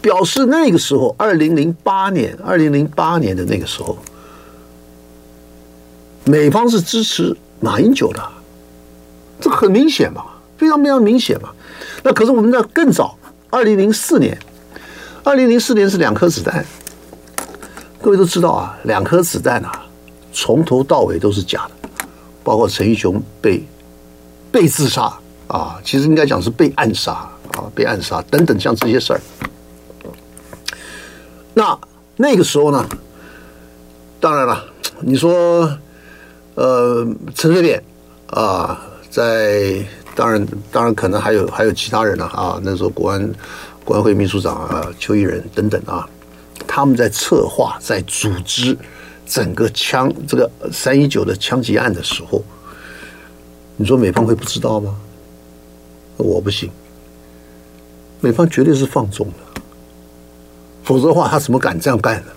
[0.00, 3.98] 表示那个时候，二零零八年，二零零八年的那个时候，
[6.24, 8.22] 美方是支持马英九的，
[9.40, 10.24] 这很明显嘛，
[10.56, 11.48] 非常非常明显嘛。
[12.04, 13.16] 那可是我们在更早，
[13.50, 14.38] 二零零四年，
[15.24, 16.64] 二零零四年是两颗子弹，
[18.00, 19.84] 各位都知道啊，两颗子弹啊，
[20.32, 22.08] 从头到尾都是假的，
[22.42, 23.62] 包括陈义雄被
[24.50, 25.12] 被自杀
[25.46, 29.20] 啊，其实应该讲是被暗杀啊，被暗杀等等像这些事儿。
[31.54, 31.78] 那
[32.16, 32.88] 那个时候呢，
[34.18, 34.64] 当然了，
[35.00, 35.70] 你说，
[36.54, 37.82] 呃，陈水扁
[38.28, 43.32] 啊，在当然当然可能还有还有其他人呢啊，那时候国安
[43.84, 46.08] 国安会秘书长啊邱毅仁等等啊，
[46.66, 48.76] 他们在策划在组织
[49.26, 52.42] 整个枪这个三一九的枪击案的时候，
[53.76, 54.94] 你说美方会不知道吗？
[56.16, 56.70] 我不信，
[58.20, 59.62] 美方绝对是放纵的。
[60.84, 62.32] 否则的话，他怎么敢这样干呢？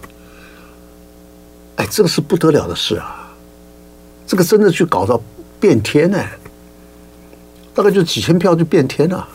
[1.78, 3.34] 哎，这个是不得了的事啊！
[4.26, 5.22] 这个真的去搞到
[5.60, 6.18] 变天呢，
[7.74, 9.28] 大概就几千票就变天了。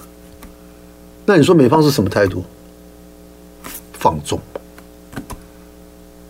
[1.27, 2.43] 那你说美方是什么态度？
[3.93, 4.41] 放纵。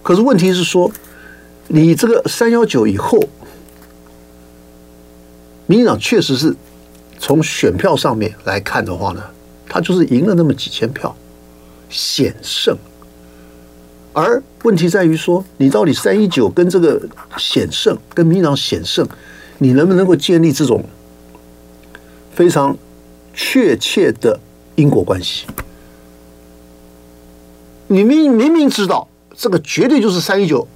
[0.02, 0.90] 可是问题是说，
[1.72, 3.16] 你这个三幺九以后，
[5.66, 6.52] 民进党确实是
[7.20, 9.22] 从选票上面来看的话呢，
[9.68, 11.14] 他就是赢了那么几千票。
[11.88, 12.76] 险胜，
[14.12, 17.00] 而问题在于说，你到底三一九跟这个
[17.36, 19.06] 险胜，跟民进党险胜，
[19.58, 20.84] 你能不能够建立这种
[22.34, 22.76] 非常
[23.32, 24.38] 确切的
[24.74, 25.46] 因果关系？
[27.86, 30.66] 你明明明知道这个绝对就是三一九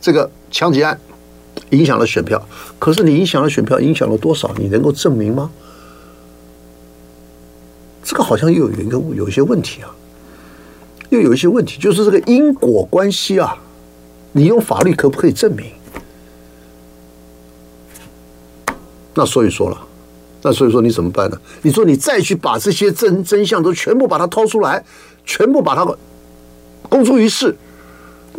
[0.00, 0.96] 这个枪击案
[1.70, 2.40] 影响了选票，
[2.78, 4.54] 可是你影响了选票，影响了多少？
[4.56, 5.50] 你能够证明吗？
[8.04, 9.90] 这个好像又有一个有一些问题啊。
[11.10, 13.54] 又有一些问题，就是这个因果关系啊，
[14.32, 15.66] 你用法律可不可以证明？
[19.12, 19.78] 那所以说了，
[20.40, 21.38] 那所以说你怎么办呢？
[21.60, 24.82] 你说你再去把这些真真相都全部把它掏出来，
[25.26, 25.86] 全部把它
[26.88, 27.54] 公诸于世，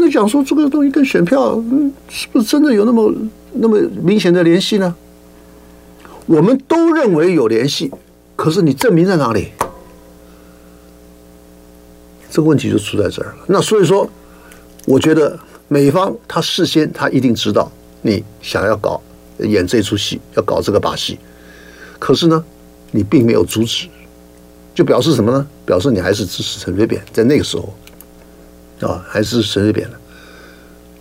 [0.03, 3.13] 那讲说这个东西跟选票，嗯，是不是真的有那么
[3.53, 4.93] 那么明显的联系呢？
[6.25, 7.89] 我们都认为有联系，
[8.35, 9.47] 可是你证明在哪里？
[12.29, 13.35] 这个问题就出在这儿了。
[13.47, 14.09] 那所以说，
[14.85, 15.39] 我觉得
[15.69, 19.01] 美方他事先他一定知道你想要搞
[19.39, 21.17] 演这出戏，要搞这个把戏。
[21.97, 22.43] 可是呢，
[22.91, 23.87] 你并没有阻止，
[24.75, 25.47] 就表示什么呢？
[25.65, 27.73] 表示你还是支持陈水扁，在那个时候
[28.83, 29.97] 啊，还是陈水扁的。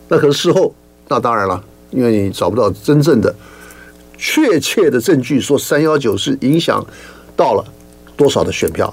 [0.09, 0.75] 那可是事后，
[1.09, 3.35] 那当然了，因为你找不到真正的
[4.17, 6.85] 确切的证据，说三幺九是影响
[7.37, 7.65] 到了
[8.17, 8.93] 多少的选票。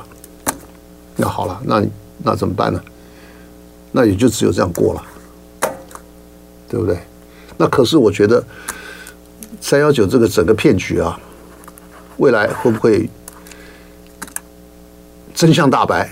[1.15, 1.83] 那好了，那。
[2.21, 2.83] 那怎么办呢？
[3.93, 5.01] 那也就只有这样过了，
[6.67, 6.99] 对不对？
[7.55, 8.43] 那可是我觉得
[9.61, 11.17] 三幺九这个整个骗局啊，
[12.17, 13.09] 未来会不会
[15.33, 16.09] 真相大白？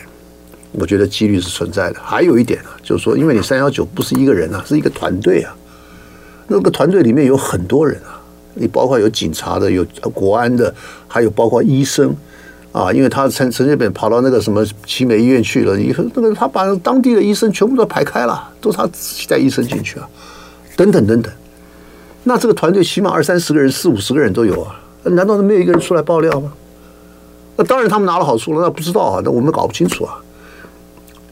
[0.78, 2.00] 我觉得几率是存在的。
[2.02, 5.54] 还有一点呢，就是说，因为你三幺九不是一个人啊，是一个团队啊，
[6.48, 8.22] 那个团队里面有很多人啊，
[8.54, 10.74] 你包括有警察的，有国安的，
[11.08, 12.16] 还有包括医生。
[12.74, 20.08] 啊，因为他陈陈水扁跑到那个什么奇美医院去了，以后那个他把当地的医生全部都排开了，都是他自己带医生进去啊，
[20.76, 21.34] 等等等等。
[22.26, 26.54] 那这个团队起码二三十个人、四五十个人都有啊，难道没有一个人出来爆料吗？
[27.56, 30.22] 那当然他们拿了好处了，那不知道啊，那我们搞不清楚啊。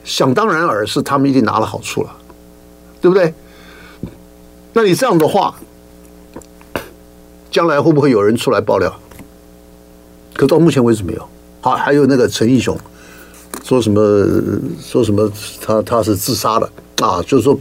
[0.06, 2.16] 想当然耳是他们一定拿了好处了，
[3.02, 3.34] 对不对？
[4.72, 5.56] 那你这样的话，
[7.50, 8.94] 将来会不会有人出来爆料？
[10.34, 11.28] 可到目前为止没有。
[11.62, 12.78] 好，还有那个陈义雄
[13.64, 14.02] 说什么
[14.80, 16.70] 说什么他他是自杀的
[17.02, 17.58] 啊，就是说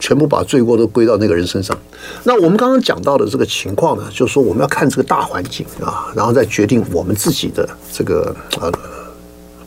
[0.00, 1.78] 全部把罪过都归到那个人身上。
[2.24, 8.72] 那我们刚刚讲到的这个情况呢，就是说我们要看这个大环境啊，然后再决定我们自己的这个呃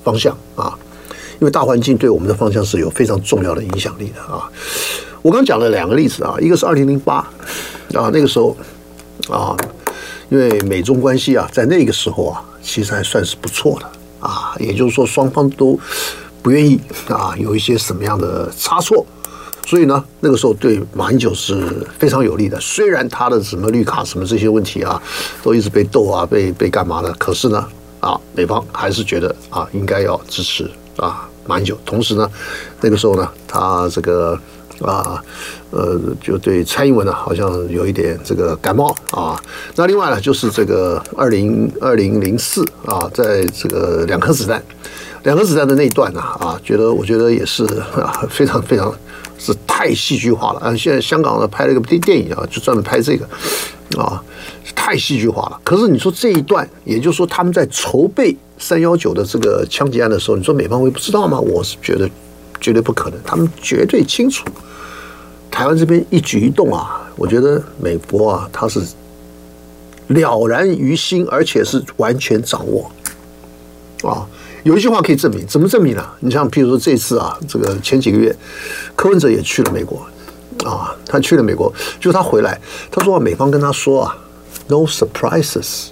[0.03, 0.77] 方向啊，
[1.41, 4.49] 因为大环境对我们的方向是有非常重要的影响力的啊。
[5.21, 7.17] 我刚讲了两个例子啊，一个是二零零八
[7.93, 8.55] 啊，那个时候
[9.29, 9.57] 啊。
[10.29, 13.85] 因为美中关系啊，在那个时候啊，其实还算是不错的
[14.25, 14.55] 啊。
[14.59, 15.77] 也就是说，双方都
[16.41, 19.05] 不愿意啊有一些什么样的差错，
[19.65, 22.57] 所以呢，那个时候对马英九是非常有利的。
[22.61, 25.03] 虽然他的什么绿卡什么这些问题啊，
[25.43, 27.67] 都一直被斗啊，被被干嘛的，可是呢，
[27.99, 31.77] 啊，美方还是觉得啊，应该要支持啊蛮久。
[31.85, 32.29] 同时呢，
[32.81, 34.39] 那个时候呢，他这个。
[34.81, 35.23] 啊，
[35.69, 39.39] 呃，就对蔡英文呢，好像有一点这个感冒啊。
[39.75, 44.59] 那另外呢，就是这个二零二零零四啊，在这个两颗子弹，
[45.21, 47.63] 两颗子弹的那一段呢，啊，觉得我觉得也是
[47.95, 48.91] 啊，非常非常
[49.37, 50.75] 是太戏剧化了啊。
[50.75, 53.29] 现在香港呢拍了一个电电影啊，就专门拍这个，
[54.01, 54.19] 啊，
[54.73, 55.61] 太戏剧化了。
[55.63, 61.39] 可是你说这一段，也就是说他们在筹备三幺九的这个枪击案的时候，你说美方会不知道吗？
[61.39, 62.07] 我是觉得
[62.61, 64.45] 绝对不可能，他们绝对清楚。
[65.49, 68.79] 台湾这边一举一动啊，我觉得美国啊，他是
[70.07, 72.89] 了然于心，而且是完全掌握
[74.03, 74.25] 啊。
[74.63, 76.07] 有一句话可以证明，怎么证明呢？
[76.19, 78.33] 你像譬如说这次啊，这个前几个月，
[78.95, 80.05] 柯文哲也去了美国。
[80.63, 84.15] 啊，他去了美国，就他回来，他说美方跟他说啊
[84.67, 85.87] ，no surprises。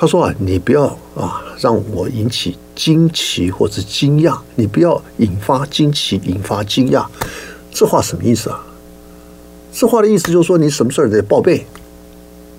[0.00, 0.84] 他说啊，你不要
[1.16, 7.04] 啊让我引起惊奇或者惊讶，你不要引发惊奇，引发惊讶。
[7.72, 8.64] 这话什么意思啊？
[9.72, 11.66] 这话的意思就是说，你什么事儿得报备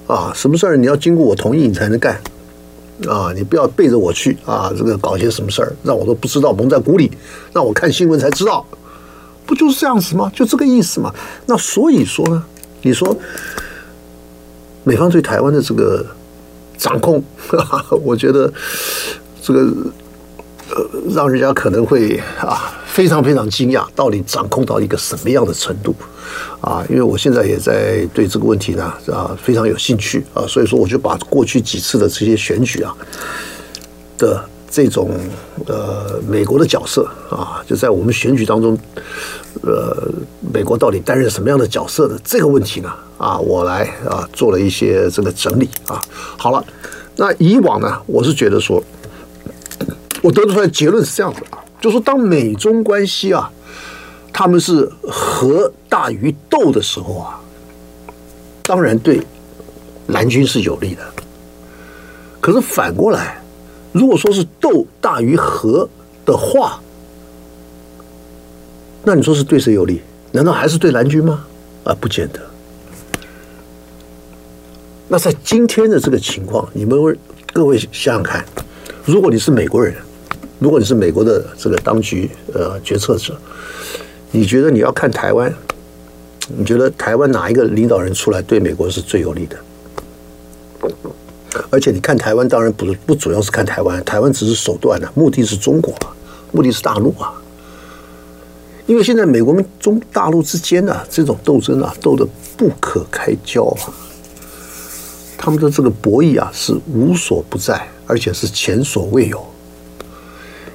[0.05, 2.21] 啊，什么事儿你要经过我同意你才能干
[3.07, 7.09] 啊，你不要背着我去啊，这个搞些什么事儿让我都不知道，蒙在鼓里，
[7.53, 8.65] 让我看新闻才知道。
[9.45, 10.29] 不就是这样子吗？
[10.35, 11.09] 就这个意思嘛。
[11.45, 12.43] 那所以说呢，
[12.81, 13.15] 你说
[14.83, 16.05] 美方对台湾的这个
[16.79, 17.21] 掌控，
[18.01, 18.51] 我觉得
[19.43, 19.59] 这个
[20.69, 25.93] 呃，让人家可能会啊非常非常惊讶，到底掌控到一个什么样的程度
[26.61, 26.83] 啊？
[26.89, 32.95] 因为我现在也在对这个问题呢啊非常有兴趣啊，所以说我就把过去几次的这些选举啊
[34.17, 34.43] 的。
[34.71, 35.09] 这种
[35.65, 38.77] 呃，美国的角色啊，就在我们选举当中，
[39.63, 40.11] 呃，
[40.53, 42.89] 美国到底担任什么样的角色的这个问题呢？
[43.17, 45.99] 啊，我来啊做了一些这个整理啊。
[46.37, 46.63] 好了，
[47.15, 48.81] 那以往呢，我是觉得说，
[50.21, 53.51] 我得出来的结论是这样子啊，就是说当美中关系啊，
[54.31, 57.41] 他们是和大于斗的时候啊，
[58.63, 59.19] 当然对
[60.07, 61.01] 蓝军是有利的，
[62.39, 63.38] 可是反过来。
[63.91, 65.87] 如果说是斗大于和
[66.25, 66.79] 的话，
[69.03, 70.01] 那你说是对谁有利？
[70.31, 71.45] 难道还是对蓝军吗？
[71.83, 72.39] 啊，不见得。
[75.07, 77.17] 那在今天的这个情况，你们
[77.51, 78.45] 各位想想看，
[79.05, 79.95] 如果你是美国人，
[80.59, 83.35] 如果你是美国的这个当局呃决策者，
[84.31, 85.51] 你觉得你要看台湾，
[86.55, 89.57] 你觉得台湾哪一个领导人出来对美国是最有利的？
[91.71, 96.13] 而且你看台湾，当然不是不主要是看台湾，台湾只是手段啊，目的是中国啊，
[96.51, 97.33] 目的是大陆啊。
[98.85, 103.89] 因为现在美国跟中大陆之间呢，这种斗争啊，斗得不可开交啊。
[105.37, 109.37] 他们的这个博弈啊，是无所不在，而且是前所未有。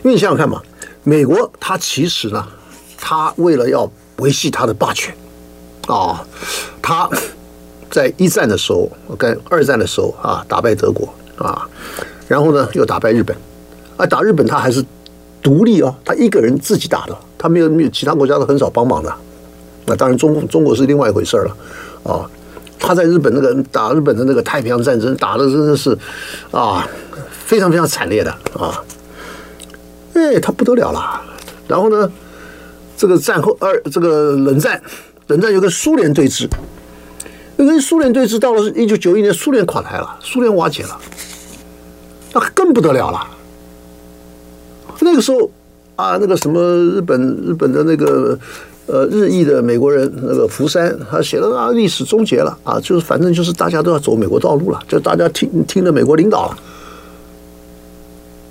[0.02, 0.60] 因为你想想看嘛，
[1.02, 2.46] 美国它其实呢，
[2.98, 5.14] 它为了要维系它的霸权
[5.86, 6.26] 啊，
[6.82, 7.08] 它。
[7.94, 11.64] 在一战的时候，跟二战的时候啊，打败德国啊，
[12.26, 13.36] 然后呢又打败日本，
[13.96, 14.84] 啊，打日本他还是
[15.40, 19.14] 独立啊，他一个人自己打的，他没有没有其他国家都很少帮忙的。
[19.86, 21.56] 那当然中中国是另外一回事了
[22.02, 22.28] 啊。
[22.80, 25.96] 他在日本那个打日本的那个太平洋战争打的真的是
[26.50, 26.84] 啊
[27.46, 28.82] 非常非常惨烈的啊，
[30.14, 31.22] 哎，他不得了了。
[31.68, 32.10] 然后呢，
[32.96, 34.82] 这个战后二这个冷战，
[35.28, 36.48] 冷战有个苏联对峙。
[37.56, 40.98] 跟苏联对峙，到了一九九一年，苏联垮台了，苏联瓦解了，
[42.32, 43.26] 那更不得了了。
[45.00, 45.50] 那个时候
[45.96, 46.60] 啊，那个什么
[46.94, 48.38] 日本日本的那个
[48.86, 56.58] 呃日裔的美国人那个福山，他写了啊，历史终结了啊，就是反正就是大家都要走美国道路了，就大家听听了美国领导了。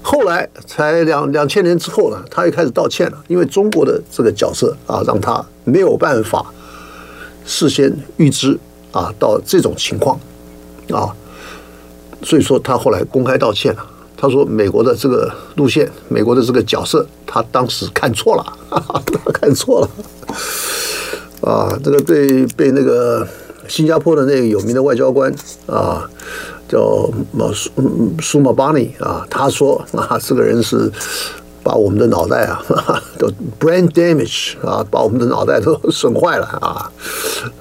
[0.02, 6.46] 后来才两两千年之后呢，他又开始道歉了，因为中国的这个角色啊，让他没有办法
[7.46, 8.60] 事先预知。
[8.94, 10.18] 啊，到这种情况，
[10.90, 11.12] 啊，
[12.24, 13.86] 所以说他后来公开道歉了。
[14.16, 19.04] 他说美国的这个路线，美国的这个角色，他当时看错了，哈哈，
[19.34, 19.90] 看错了。
[21.42, 23.28] 啊，这个被被那个
[23.68, 25.30] 新加坡的那个有名的外交官
[25.66, 26.10] 啊，
[26.70, 27.10] 叫
[27.54, 27.72] 苏
[28.22, 30.90] 苏马巴尼啊，他说啊，这个人是。
[31.64, 32.62] 把我们的脑袋啊，
[33.18, 36.92] 都 brain damage 啊，把我们的脑袋都损坏了啊！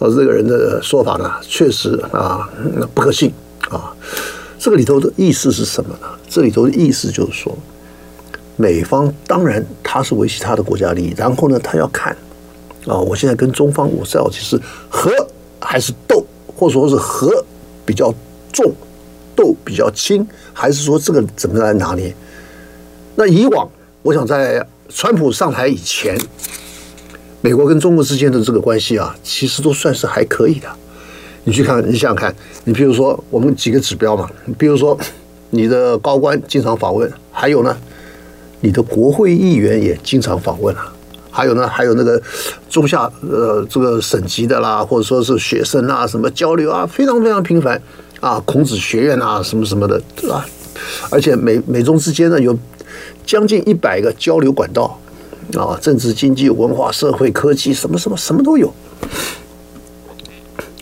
[0.00, 2.50] 说这个人的说法呢，确实啊，
[2.92, 3.32] 不可信
[3.70, 3.94] 啊。
[4.58, 6.08] 这个里头的意思是什么呢？
[6.28, 7.56] 这里头的意思就是说，
[8.56, 12.16] 美方当然他是维系他的国家利益，然后呢，他要看
[12.88, 14.60] 啊，我现在跟中方，我到底是
[14.90, 15.10] 和
[15.60, 16.26] 还是斗，
[16.56, 17.44] 或者说是和
[17.86, 18.12] 比较
[18.52, 18.72] 重，
[19.36, 22.12] 斗比较轻，还是说这个怎么来拿捏？
[23.14, 23.70] 那以往。
[24.02, 26.18] 我想在川普上台以前，
[27.40, 30.68] 美国跟中国之间的这个关系啊，其实都算是还可以的。
[31.44, 32.34] 你去看，你想想看，
[32.64, 34.28] 你比如说我们几个指标嘛，
[34.58, 34.98] 比如说
[35.50, 37.76] 你的高官经常访问，还有呢，
[38.60, 40.92] 你的国会议员也经常访问啊。
[41.30, 42.20] 还有呢，还有那个
[42.68, 47.80] 中下呃这个省级的啦，或者说是学生啊什么交流啊，非常非常频繁
[48.20, 50.44] 啊，孔子学院啊什么什么的对吧，
[51.08, 52.56] 而且美美中之间呢有
[53.24, 54.98] 将近一百个交流管道
[55.54, 58.72] 啊，政治、经济、文化、社会、科技，什么什么什么都有。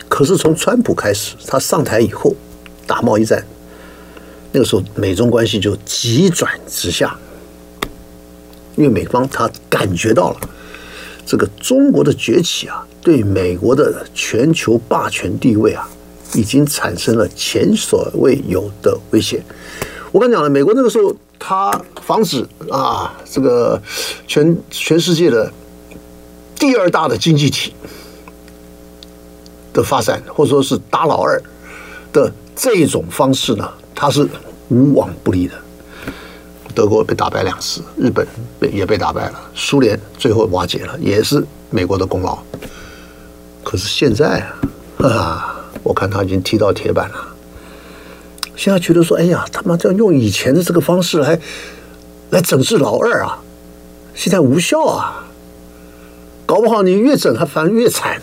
[0.07, 2.35] 可是从川普开始，他上台以后
[2.85, 3.45] 打贸易战，
[4.51, 7.17] 那个时候美中关系就急转直下。
[8.75, 10.39] 因为美方他感觉到了
[11.25, 15.89] 这个中国的崛起啊，对美国的全球霸权地位啊，
[16.33, 19.43] 已经产生了前所未有的威胁。
[20.11, 21.13] 我跟你讲了，美国那个时候
[21.43, 21.71] 他
[22.03, 23.81] 防止啊，这个
[24.27, 25.51] 全全世界的
[26.55, 27.73] 第二大的经济体
[29.73, 31.41] 的发展，或者说是打老二
[32.13, 34.29] 的这种方式呢，他是
[34.69, 35.55] 无往不利的。
[36.75, 38.25] 德国被打败两次，日本
[38.59, 42.37] 被也被打败了，苏联最后瓦解了，也是美国的功劳。
[43.63, 44.47] 可是现在
[44.99, 47.30] 啊，我看他已经踢到铁板了。
[48.55, 51.39] 现在觉得说，哎呀，他妈这样用以前的这个方式来
[52.29, 53.41] 来整治老二啊，
[54.13, 55.25] 现在无效啊，
[56.45, 58.21] 搞不好你越整他反而越惨。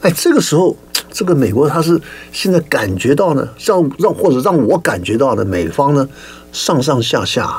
[0.00, 0.76] 哎，这个时候，
[1.10, 2.00] 这个美国他是
[2.32, 6.08] 现在感觉到呢，让让或者让我感觉到的美方呢。
[6.52, 7.54] 上上下下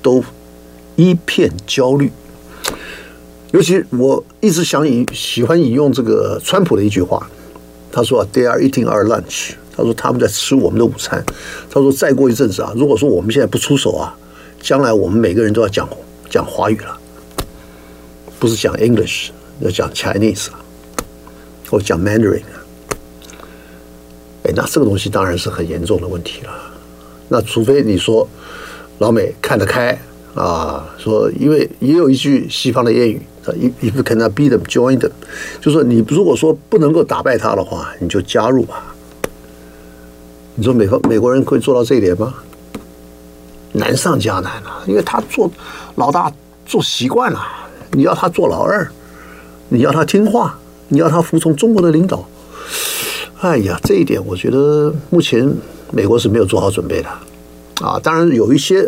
[0.00, 0.22] 都
[0.94, 2.12] 一片焦虑，
[3.50, 7.28] 尤其我一直想引喜欢引用这个川普的一句话，
[7.90, 11.24] 他说：“They are eating our lunch。”他说他们在吃我们的午餐。
[11.70, 14.12] 他说再过一阵子啊，如果说我们现在不出手啊，
[14.60, 15.88] 将来我们每个人都要讲
[16.28, 16.98] 讲华语了，
[18.40, 19.28] 不是讲 English，
[19.60, 20.58] 要讲 Chinese 了，
[21.70, 22.42] 或讲 Mandarin。
[24.42, 26.50] 哎，那这个东西当然是很严重的问题了。
[27.28, 28.28] 那除非你说
[28.98, 29.96] 老美看得开
[30.34, 35.10] 啊，说因为也有一句西方的谚语，if you cannot beat them, join them，
[35.60, 38.94] 就是说你如果说不能够打败他的话，你就加入吧。
[40.58, 42.34] 你说美方美国人会做到这一点吗？
[43.74, 45.48] 难上加难啊，因为他做
[45.94, 46.32] 老大
[46.66, 47.40] 做习惯了，
[47.92, 48.90] 你要他做老二，
[49.68, 52.28] 你要他听话，你要他服从中国的领导。
[53.40, 55.48] 哎呀，这一点我觉得目前。
[55.90, 57.08] 美国是没有做好准备的，
[57.80, 58.86] 啊，当然有一些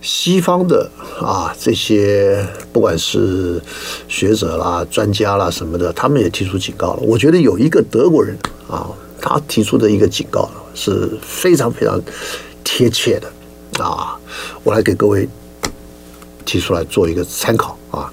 [0.00, 0.90] 西方的
[1.20, 2.42] 啊，这些
[2.72, 3.60] 不管是
[4.08, 7.00] 学者啦、专家啦什么的，他们也提出警告了。
[7.02, 8.34] 我觉得有一个德国人
[8.66, 8.88] 啊，
[9.22, 11.98] 他提出的一个警告是非常非常
[12.64, 14.18] 贴切的啊，
[14.64, 15.26] 我来给各位
[16.44, 18.12] 提出来做一个参考啊。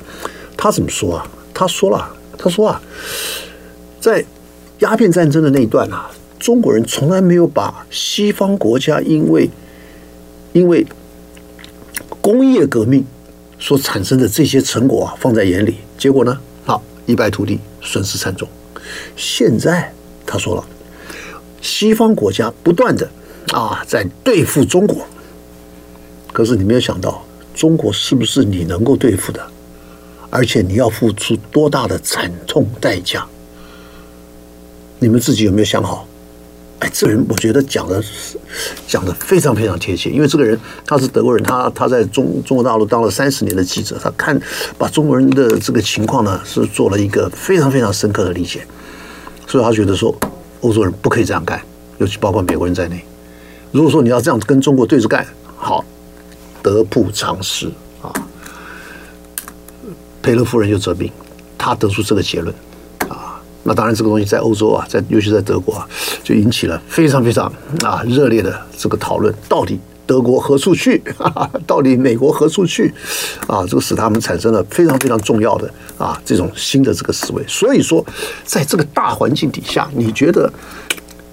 [0.55, 1.27] 他怎么说啊？
[1.53, 2.81] 他说了，他说啊，
[3.99, 4.23] 在
[4.79, 6.11] 鸦片战争的那一段啊。
[6.39, 9.49] 中国人从来没有把西方国家因为
[10.53, 10.87] 因为
[12.21, 13.05] 工业革命
[13.59, 18.47] 所产生的这些成果啊放在眼里，结果呢，好一败涂地，损失惨重。
[19.17, 19.91] 现在
[20.25, 20.65] 他说了，
[21.61, 23.09] 西方国家不断的
[23.53, 25.05] 啊在对付中国，
[26.31, 29.45] 可是你没有想到，中国是不是你能够对付的？
[30.29, 33.25] 而且你要付出多大的惨痛代价？
[34.99, 36.05] 你们自己有没有想好？
[36.79, 38.01] 哎，这人我觉得讲的
[38.87, 44.39] 讲的非常非常贴切，因为这个人他是德国人，他他在中中国大陆当了三十年的记者，他看
[44.77, 48.65] 把中国人的这个情况呢是做了一个非常非常深刻的理解，
[49.45, 50.15] 所以他觉得说
[50.61, 51.61] 欧洲人不可以这样干，
[51.97, 53.03] 尤其包括美国人在内。
[53.71, 55.85] 如果说你要这样跟中国对着干，好，
[56.61, 57.67] 得不偿失
[58.01, 58.11] 啊。
[60.21, 61.11] 佩勒夫人就折兵，
[61.57, 62.53] 他得出这个结论
[63.07, 63.39] 啊。
[63.63, 65.87] 那当然，这个东西在欧洲啊，在尤其在德国啊，
[66.23, 67.51] 就引起了非常非常
[67.83, 69.33] 啊热烈的这个讨论。
[69.47, 69.79] 到底
[70.09, 70.99] 德国何处去？
[71.67, 72.91] 到底美国何处去？
[73.45, 77.45] 啊，这个使他们产生了非常非常重要的啊这种新的这个思维。
[77.47, 78.03] 所以说，
[78.43, 80.51] 在这个大环境底下，你觉得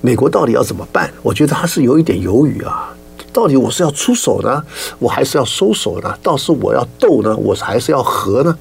[0.03, 1.11] 美国到底要怎么办？
[1.22, 2.93] 我觉得他是有一点犹豫啊。
[3.33, 4.62] 到底我是要出手呢，
[4.99, 6.14] 我还是要收手呢？
[6.22, 8.55] 倒是我要斗呢，我还是要和呢？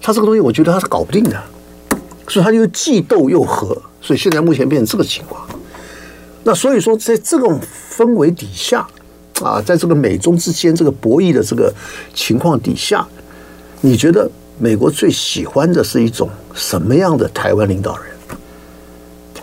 [0.00, 1.42] 他这个东西，我觉得他是搞不定的。
[2.28, 5.44] 所以他就既斗又和，所以现在目前变成这个情况。
[6.44, 7.60] 那所以说，在这种
[7.90, 8.86] 氛围底下，
[9.42, 11.72] 啊，在这个美中之间这个博弈的这个
[12.14, 13.06] 情况底下，
[13.82, 18.06] 你觉得美国最喜欢的是一种什么样的台湾领导人？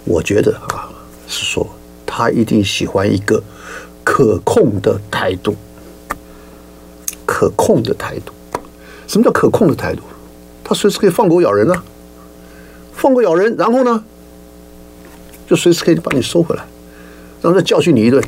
[0.05, 0.89] 我觉得啊，
[1.27, 1.67] 是说
[2.05, 3.41] 他一定喜欢一个
[4.03, 5.55] 可控的态度，
[7.25, 8.33] 可控的态度。
[9.07, 10.01] 什么叫可控的态度？
[10.63, 11.83] 他随时可以放狗咬人啊。
[12.93, 14.03] 放狗咬人，然后呢，
[15.47, 16.63] 就随时可以把你收回来，
[17.41, 18.23] 然后再教训你一顿。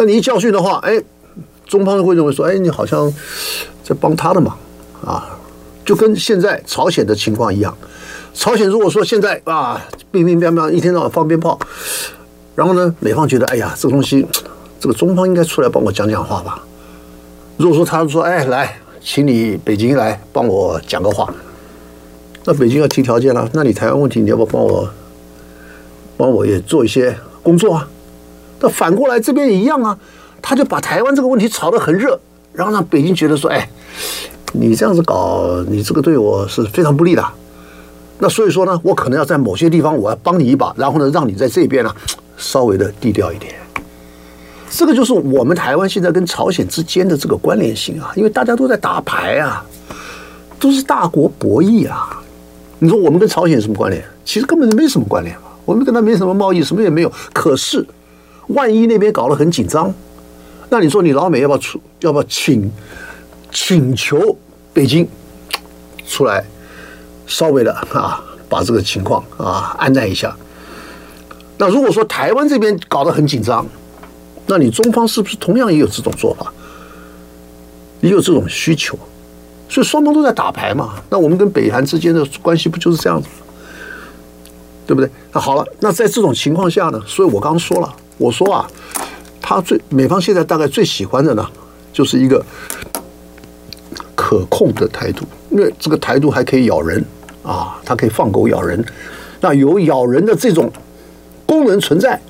[0.00, 0.98] 那你一教训的话，哎，
[1.66, 3.12] 中方会认为说，哎，你好像
[3.84, 4.56] 在帮他的忙
[5.04, 5.38] 啊，
[5.84, 7.76] 就跟现在朝鲜的情况一样。
[8.32, 9.78] 朝鲜如果说现在啊，
[10.10, 11.58] 乒乒乓乓，一天到晚放鞭炮，
[12.54, 14.26] 然后呢，美方觉得哎呀，这个东西，
[14.80, 16.64] 这个中方应该出来帮我讲讲话吧。
[17.58, 21.30] 如果说他说哎，来，请你北京来帮我讲个话，
[22.46, 24.88] 那北京要提条件了，那你台湾问题你要不要帮我，
[26.16, 27.86] 帮我也做一些工作啊？
[28.60, 29.98] 那反过来这边也一样啊，
[30.42, 32.18] 他就把台湾这个问题炒得很热，
[32.52, 33.68] 然后让北京觉得说，哎，
[34.52, 37.24] 你这样子搞，你这个对我是非常不利的。
[38.18, 41.90] 那所以说呢，我可能要在某些地方我要帮你一把，然后呢，让你在这边呢
[42.36, 43.54] 稍微的低调一点。
[44.68, 49.64] 这个就是我们台湾现在跟朝鲜之间的这个关联性啊，因为大家都在打牌啊，
[50.58, 52.22] 都是大国博弈啊。
[52.78, 54.04] 你说我们跟朝鲜什么关联？
[54.24, 57.12] 其实根本就没什么关联嘛，我们跟他没什么贸易，什么也没有。
[57.32, 57.84] 可是
[58.54, 59.92] 万一那边搞得很紧张，
[60.68, 61.80] 那你说你老美要不要出？
[62.00, 62.70] 要不要请
[63.50, 64.36] 请求
[64.72, 65.08] 北京
[66.06, 66.44] 出来？
[67.26, 70.36] 稍微的啊，把这个情况啊安抚一下。
[71.58, 73.64] 那如果说台湾这边搞得很紧张，
[74.46, 76.52] 那你中方是不是同样也有这种做法，
[78.00, 78.98] 也有这种需求？
[79.68, 80.94] 所以双方都在打牌嘛。
[81.08, 83.28] 那我们跟北韩之间的关系不就是这样子，
[84.86, 85.08] 对不对？
[85.32, 88.70] 那好了，那在这种情况下呢，所以我刚说了，我说啊，
[89.40, 91.44] 他最美方现在大概最喜欢的呢，
[91.92, 92.44] 就是一个
[94.14, 97.04] 可控的态度，因为这个态度还可以咬人。
[97.42, 98.84] 啊，它可以放狗咬人，
[99.40, 100.70] 那有咬人的这种
[101.46, 102.20] 功能存在，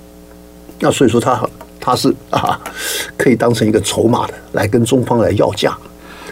[0.79, 1.45] 那所以说他
[1.81, 2.59] 他是啊，
[3.19, 5.77] 可以当成一个筹码的来跟中方来要价。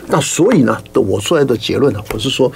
[0.06, 2.50] 那所以呢，我出来的结论呢，我是说，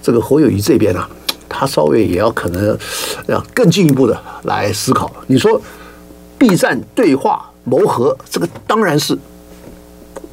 [0.00, 1.04] 这个侯友谊这边呢，
[1.48, 2.78] 他稍微也要可能
[3.26, 5.12] 要更进一步的来思考。
[5.26, 5.60] 你说
[6.38, 9.18] 避战对话谋和，这个当然是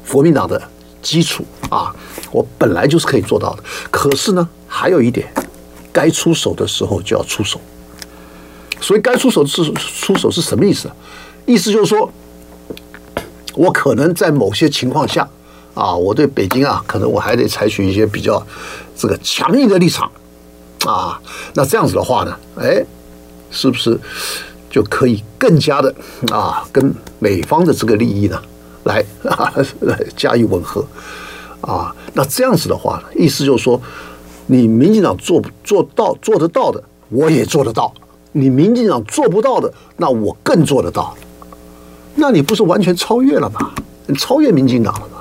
[0.08, 0.62] 国民党的
[1.02, 1.94] 基础啊，
[2.30, 3.62] 我本来就是可以做到的。
[3.90, 5.26] 可是呢，还有一点，
[5.92, 7.60] 该出手的时候就要出手。
[8.80, 10.90] 所以该出手是出手是什么意思？
[11.46, 12.10] 意思就是说，
[13.54, 15.28] 我可能在某些情况下
[15.74, 18.46] 啊，我对北京啊，可能我还得采取一些比较
[18.96, 20.10] 这个强硬的立场
[20.84, 21.20] 啊。
[21.54, 22.84] 那这样子的话呢，哎，
[23.50, 23.98] 是不是
[24.76, 25.94] 就可以更加的
[26.30, 28.38] 啊，跟美方的这个利益呢，
[28.84, 29.02] 来
[29.80, 30.86] 来 加以吻合
[31.62, 31.96] 啊？
[32.12, 33.80] 那这样子的话，意思就是说。
[34.48, 37.92] 你民进党做做到做得到的，我也做得到；
[38.30, 41.16] 你民进党做不到的，那我更做得到。
[42.14, 43.72] 那你不是完全超越了吗？
[44.06, 45.18] 你超越民进党了吗？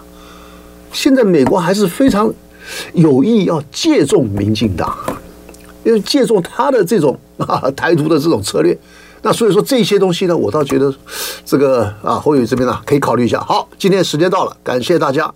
[0.92, 2.32] 现在美国还是非常
[2.94, 4.96] 有意要借重民进党，
[5.84, 8.78] 因为借重他的这种啊台独的这种策略。
[9.26, 10.94] 那所以说这些东西呢，我倒觉得
[11.44, 13.40] 这个啊侯宇这边呢可以考虑一下。
[13.40, 15.34] 好，今天时间到了，感谢大家。